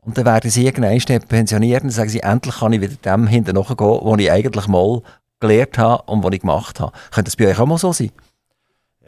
[0.00, 3.54] und dann werden sie irgendwann pensioniert und sagen sie, endlich kann ich wieder dem hinten
[3.54, 5.02] nachgehen, was ich eigentlich mal
[5.40, 6.92] gelernt habe und was ich gemacht habe.
[7.10, 8.10] Könnte das bei euch auch mal so sein?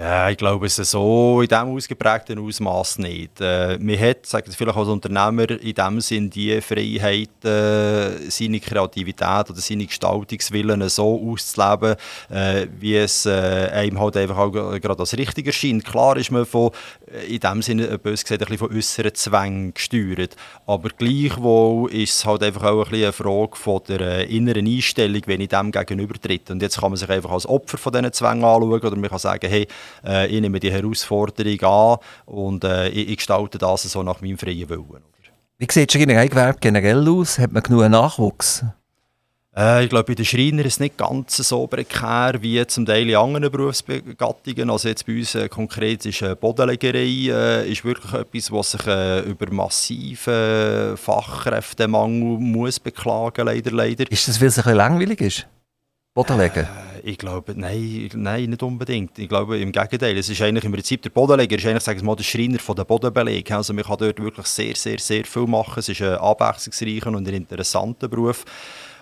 [0.00, 3.38] Ja, ich glaube, es ist so in diesem ausgeprägten Ausmaß nicht.
[3.38, 9.50] Äh, man hat, sagt vielleicht als Unternehmer, in dem Sinn die Freiheit, äh, seine Kreativität
[9.50, 11.96] oder seine Gestaltungswillen so auszuleben,
[12.30, 15.84] äh, wie es äh, einem halt einfach auch gerade als richtig erscheint.
[15.84, 16.70] Klar ist man von,
[17.12, 20.34] äh, in dem Sinne, bös gesagt, ein bisschen von äußeren Zwängen gesteuert.
[20.66, 24.66] Aber gleichwohl ist es halt einfach auch ein bisschen eine Frage von der äh, inneren
[24.66, 26.50] Einstellung, wenn ich dem gegenüber tritt.
[26.50, 29.18] Und jetzt kann man sich einfach als Opfer von diesen Zwängen anschauen oder man kann
[29.18, 29.68] sagen, hey,
[30.04, 34.38] äh, ich nehme die Herausforderung an und äh, ich, ich, gestalte das so nach meinem
[34.38, 35.02] freien Willen.
[35.58, 37.38] Wie sieht es Gewerbe generell aus?
[37.38, 38.64] Hat man genug Nachwuchs?
[39.56, 43.08] Äh, ich glaube, bei den Schreinern ist es nicht ganz so prekär wie zum Teil
[43.08, 44.70] in anderen Berufsgattungen.
[44.70, 48.86] Also jetzt bei uns äh, konkret ist äh, Bodenlegerei äh, ist wirklich etwas, was sich
[48.86, 54.10] äh, über massiven Fachkräftemangel muss beklagen leider, leider.
[54.10, 55.46] Ist das, weil es ein bisschen langweilig ist?
[56.20, 56.64] Bodenlegen?
[56.64, 59.18] Äh, ich glaube, nein, nein, nicht unbedingt.
[59.18, 60.18] Ich glaube, im Gegenteil.
[60.18, 62.84] Es ist eigentlich im Prinzip der Bodenleger, ist eigentlich, sagen mal, der Schreiner von der
[62.84, 63.50] Bodenbeleg.
[63.52, 65.78] Also man kann dort wirklich sehr, sehr, sehr viel machen.
[65.78, 68.44] Es ist ein abwechslungsreicher und ein interessanter Beruf.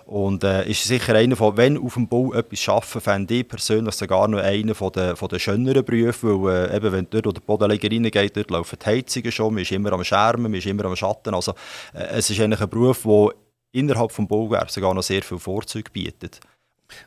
[0.06, 3.94] Und äh, ist sicher einer von, wenn auf dem Bau etwas arbeiten, fände ich persönlich
[3.96, 7.40] sogar noch einer von den, von den schöneren Berufen, weil äh, eben, wenn dort der
[7.40, 10.84] Bodenleger reingeht, dort laufen die Heizungen schon, man ist immer am Schermen, man ist immer
[10.84, 11.34] am Schatten.
[11.34, 11.50] Also
[11.94, 13.34] äh, es ist eigentlich ein Beruf, der
[13.72, 16.40] innerhalb des Baugewerbes sogar noch sehr viele Vorzüge bietet.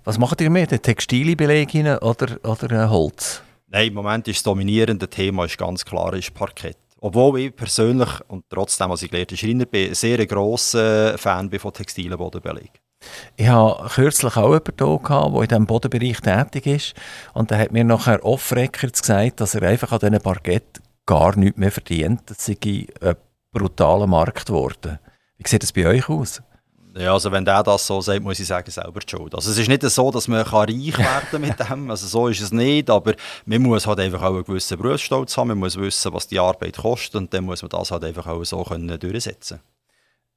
[0.04, 3.42] Was macht ihr mehr, den textile Beleg oder, oder äh, Holz?
[3.68, 6.78] Nein, im Moment ist das dominierende Thema ist ganz klar ist Parkett.
[7.00, 11.60] Obwohl ich persönlich, und trotzdem, als ich gelernter Schreiner bin, ein sehr grosser Fan bin
[11.60, 12.70] von textilen Bodenbeleg.
[13.36, 16.94] Ich hatte kürzlich auch jemanden hier, der in diesem Bodenbereich tätig ist.
[17.34, 21.58] Und der hat mir nachher off-records gesagt, dass er einfach an diesen Parkett gar nichts
[21.58, 22.22] mehr verdient.
[22.28, 22.58] Das sei
[23.02, 23.16] ein
[23.52, 25.00] brutaler Markt geworden.
[25.38, 26.44] Wie sieht das bei euch aus?
[26.94, 29.34] Ja, also wenn der das so sagt, muss ich sagen, selber die Schuld.
[29.34, 32.52] Also es ist nicht so, dass man reich werden mit dem, also so ist es
[32.52, 33.14] nicht, aber
[33.46, 36.78] man muss halt einfach auch einen gewissen Berufsstolz haben, man muss wissen, was die Arbeit
[36.78, 39.62] kostet und dann muss man das halt einfach auch so können durchsetzen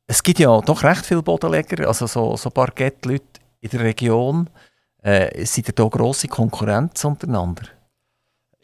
[0.07, 4.49] Es gibt ja doch recht viele Bodenleger, also so, so Parkettleute in der Region.
[5.03, 7.65] Äh, sind da grosse Konkurrenz untereinander?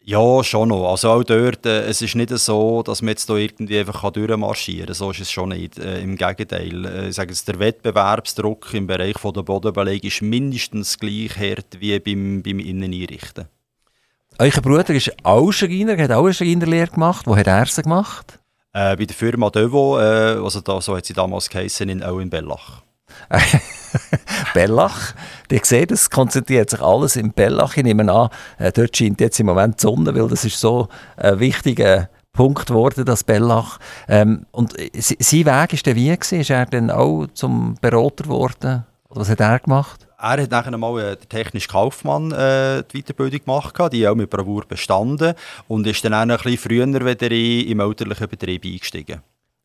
[0.03, 0.89] Ja, schon noch.
[0.89, 4.87] Also auch dort, äh, es ist nicht so, dass man jetzt da irgendwie einfach durchmarschieren
[4.87, 4.95] kann.
[4.95, 5.77] So ist es schon nicht.
[5.77, 6.85] Äh, Im Gegenteil.
[6.85, 11.79] Äh, ich sage jetzt, der Wettbewerbsdruck im Bereich von der Bodenbeleg ist mindestens gleich hart
[11.79, 13.47] wie beim, beim Inneneinrichten.
[14.39, 17.27] Euer Bruder ist auch Schreiner, hat auch eine Schreinerlehre gemacht.
[17.27, 18.39] Wo hat er sie gemacht?
[18.73, 22.19] Äh, bei der Firma Devo, äh, also da, so hat sie damals geheißen, in, auch
[22.19, 22.81] in Bellach.
[24.53, 25.13] Bellach.
[25.51, 27.77] Ihr seht, es konzentriert sich alles in Bellach.
[27.77, 30.87] Ich nehme an, äh, dort scheint jetzt im Moment die Sonne, weil das ist so
[31.17, 33.79] ein wichtiger Punkt geworden, das Bellach.
[34.07, 36.15] Ähm, und sein Weg war dann wie?
[36.15, 36.39] Gewesen?
[36.39, 38.85] Ist er dann auch zum Berater geworden?
[39.09, 40.07] Was hat er gemacht?
[40.17, 44.29] Er hat nachher mal äh, der technische Kaufmann äh, die Weiterbildung gemacht, die auch mit
[44.29, 45.33] Bravour bestanden
[45.67, 49.21] und ist dann auch ein bisschen früher wieder im elterlichen Betrieb eingestiegen.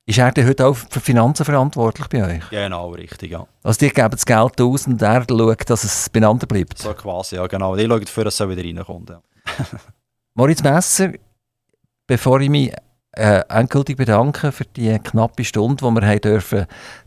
[0.08, 2.50] Ist er denn heute auch für Finanzen verantwortlich bei euch?
[2.50, 3.44] Genau, richtig, ja.
[3.64, 6.78] Also die geben das Geld aus und er schaut, dass es beieinander bleibt?
[6.78, 7.74] So quasi, ja genau.
[7.74, 9.20] Die schauen dafür, dass es wieder reinkommt, ja.
[10.34, 11.12] Moritz Messer,
[12.06, 12.72] bevor ich mich
[13.16, 16.66] äh, endgültig bedanke für die knappe Stunde, die wir haben dürfen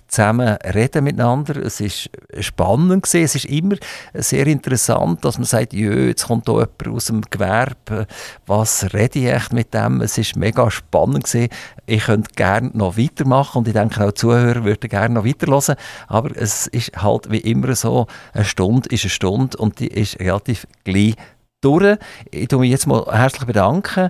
[0.09, 1.55] zusammen reden miteinander.
[1.57, 3.23] Es ist spannend gewesen.
[3.23, 3.75] Es ist immer
[4.13, 8.07] sehr interessant, dass man sagt, jetzt kommt da jemand aus dem Gewerbe.
[8.45, 10.01] Was rede ich echt mit dem?
[10.01, 11.49] Es ist mega spannend gewesen.
[11.85, 15.75] Ich könnte gerne noch weitermachen und ich denke auch die Zuhörer würden gerne noch weiterhören.
[16.07, 20.19] Aber es ist halt wie immer so, eine Stunde ist eine Stunde und die ist
[20.19, 21.15] relativ gleich
[21.61, 21.97] durch.
[22.31, 24.09] Ich bedanke mich jetzt mal herzlich bedanken,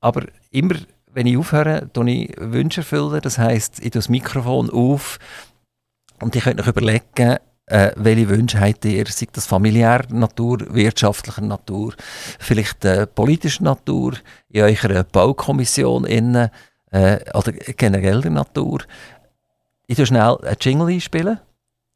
[0.00, 0.76] aber immer
[1.12, 3.20] wenn ich aufhöre, tue ich Wünsche erfüllen.
[3.22, 5.18] Das heisst, ich tue das Mikrofon auf
[6.20, 11.42] und ich könnte euch überlegen, äh, welche Wünsche habt ihr, sei das familiärer Natur, wirtschaftlicher
[11.42, 11.94] Natur,
[12.38, 14.14] vielleicht äh, politischer Natur,
[14.48, 16.50] in eurer Baukommission innen,
[16.90, 18.80] äh, oder generell der Natur.
[19.86, 21.40] Ich tue schnell einen Jingle einspielen.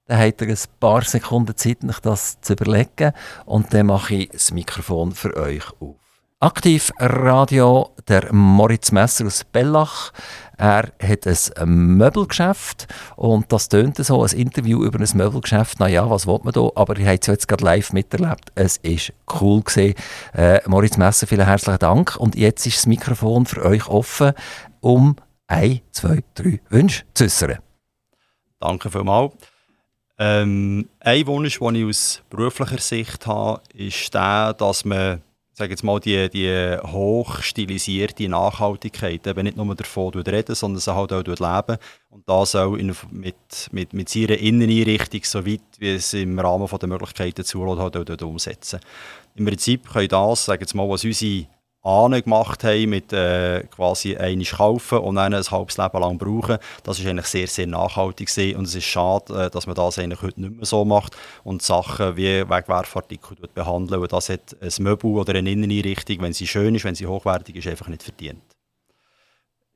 [0.06, 3.12] Dann habt ihr ein paar Sekunden Zeit, euch das zu überlegen.
[3.46, 6.03] Und dann mache ich das Mikrofon für euch auf.
[6.44, 10.12] Aktiv Radio, der Moritz Messer aus Bellach.
[10.58, 12.86] Er hat ein Möbelgeschäft
[13.16, 15.80] und das tönt so, ein Interview über ein Möbelgeschäft.
[15.80, 16.68] Naja, was will man da?
[16.74, 18.52] Aber ihr habt es jetzt gerade live miterlebt.
[18.56, 19.94] Es ist cool gesehen.
[20.34, 22.16] Äh, Moritz Messer, vielen herzlichen Dank.
[22.16, 24.34] Und jetzt ist das Mikrofon für euch offen,
[24.80, 25.16] um
[25.46, 27.60] ein, zwei, drei Wünsche zu äußern.
[28.60, 29.32] Danke vielmals.
[30.18, 35.22] Ähm, ein Wunsch, den ich aus beruflicher Sicht habe, ist der, dass man
[35.56, 41.12] sage jetzt mal, die, die hochstilisierte Nachhaltigkeit eben nicht nur davon reden, sondern sie halt
[41.12, 41.78] auch leben
[42.10, 43.36] und das auch in, mit,
[43.70, 48.26] mit, mit seiner Inneneinrichtung, so weit wie es im Rahmen der Möglichkeiten zulässt, halt auch
[48.26, 48.80] umsetzen.
[49.36, 51.46] Im Prinzip können das, sage jetzt mal, was unsere
[51.84, 56.58] Ahnen gemacht haben, mit äh, quasi einiges kaufen und dann ein halbes Leben lang brauchen.
[56.82, 58.56] Das ist eigentlich sehr, sehr nachhaltig gewesen.
[58.56, 61.14] und es ist schade, äh, dass man das eigentlich heute nicht mehr so macht
[61.44, 64.00] und Sachen wie Wegwerfartikel behandeln.
[64.00, 67.56] Und das hat ein Möbel oder eine Inneneinrichtung, wenn sie schön ist, wenn sie hochwertig
[67.56, 68.42] ist, einfach nicht verdient.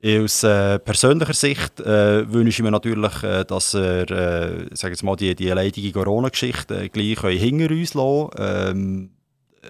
[0.00, 5.02] Aus äh, persönlicher Sicht äh, wünsche ich mir natürlich, äh, dass er, äh, sag jetzt
[5.02, 9.10] mal, die, die leidige Corona-Geschichte äh, gleich hinter uns lassen ähm,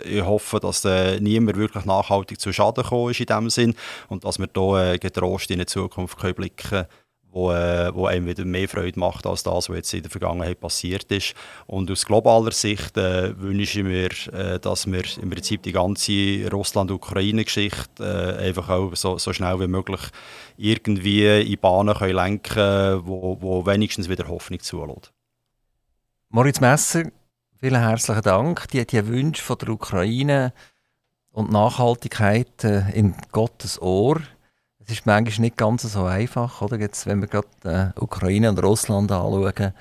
[0.05, 3.75] ich hoffe, dass äh, niemand wirklich nachhaltig zu Schaden gekommen ist in dem Sinn
[4.09, 6.87] und dass wir hier äh, getrost in die Zukunft können blicken können,
[7.31, 10.61] wo, äh, wo einem wieder mehr Freude macht als das, was jetzt in der Vergangenheit
[10.61, 11.35] passiert ist.
[11.67, 16.51] Und aus globaler Sicht äh, wünsche ich mir, äh, dass wir im Prinzip die ganze
[16.51, 20.01] Russland-Ukraine-Geschichte äh, einfach auch so, so, schnell wie möglich
[20.57, 25.13] irgendwie in Bahnen können lenken können, wo, wo wenigstens wieder Hoffnung zulässt.
[26.31, 27.05] Moritz Messer,
[27.61, 28.69] Vielen herzlichen Dank.
[28.69, 30.53] Die, die Wünsche von der Ukraine
[31.33, 34.21] und Nachhaltigkeit äh, in Gottes Ohr.
[34.79, 36.79] Es ist manchmal nicht ganz so einfach, oder?
[36.79, 39.73] Jetzt, wenn wir gerade äh, Ukraine und Russland anschauen,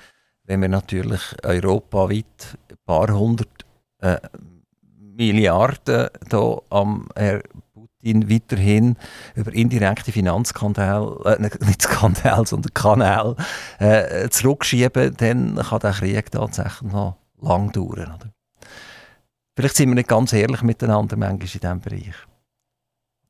[0.42, 3.64] wenn wir natürlich europaweit ein paar hundert
[4.00, 4.18] äh,
[4.98, 7.42] Milliarden da am Herr
[7.74, 8.96] Putin weiterhin
[9.36, 13.36] über indirekte Finanzskandal, äh, nicht Skandal, sondern Kanal
[13.78, 18.14] äh, zurückschieben, dann kann der Krieg tatsächlich noch lang dauern.
[18.14, 18.32] Oder?
[19.56, 22.14] Vielleicht sind wir nicht ganz ehrlich miteinander manchmal in diesem Bereich.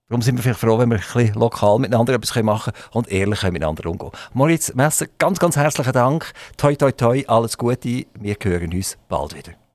[0.08, 3.08] Darum sind wir vielleicht froh, wenn wir ein bisschen lokal miteinander etwas machen können und
[3.12, 4.10] ehrlich miteinander umgehen.
[4.32, 6.32] Moritz Messer, ganz, ganz herzlichen Dank.
[6.56, 8.06] Toi, toi, toi, alles Gute.
[8.18, 9.67] Wir hören uns bald wieder.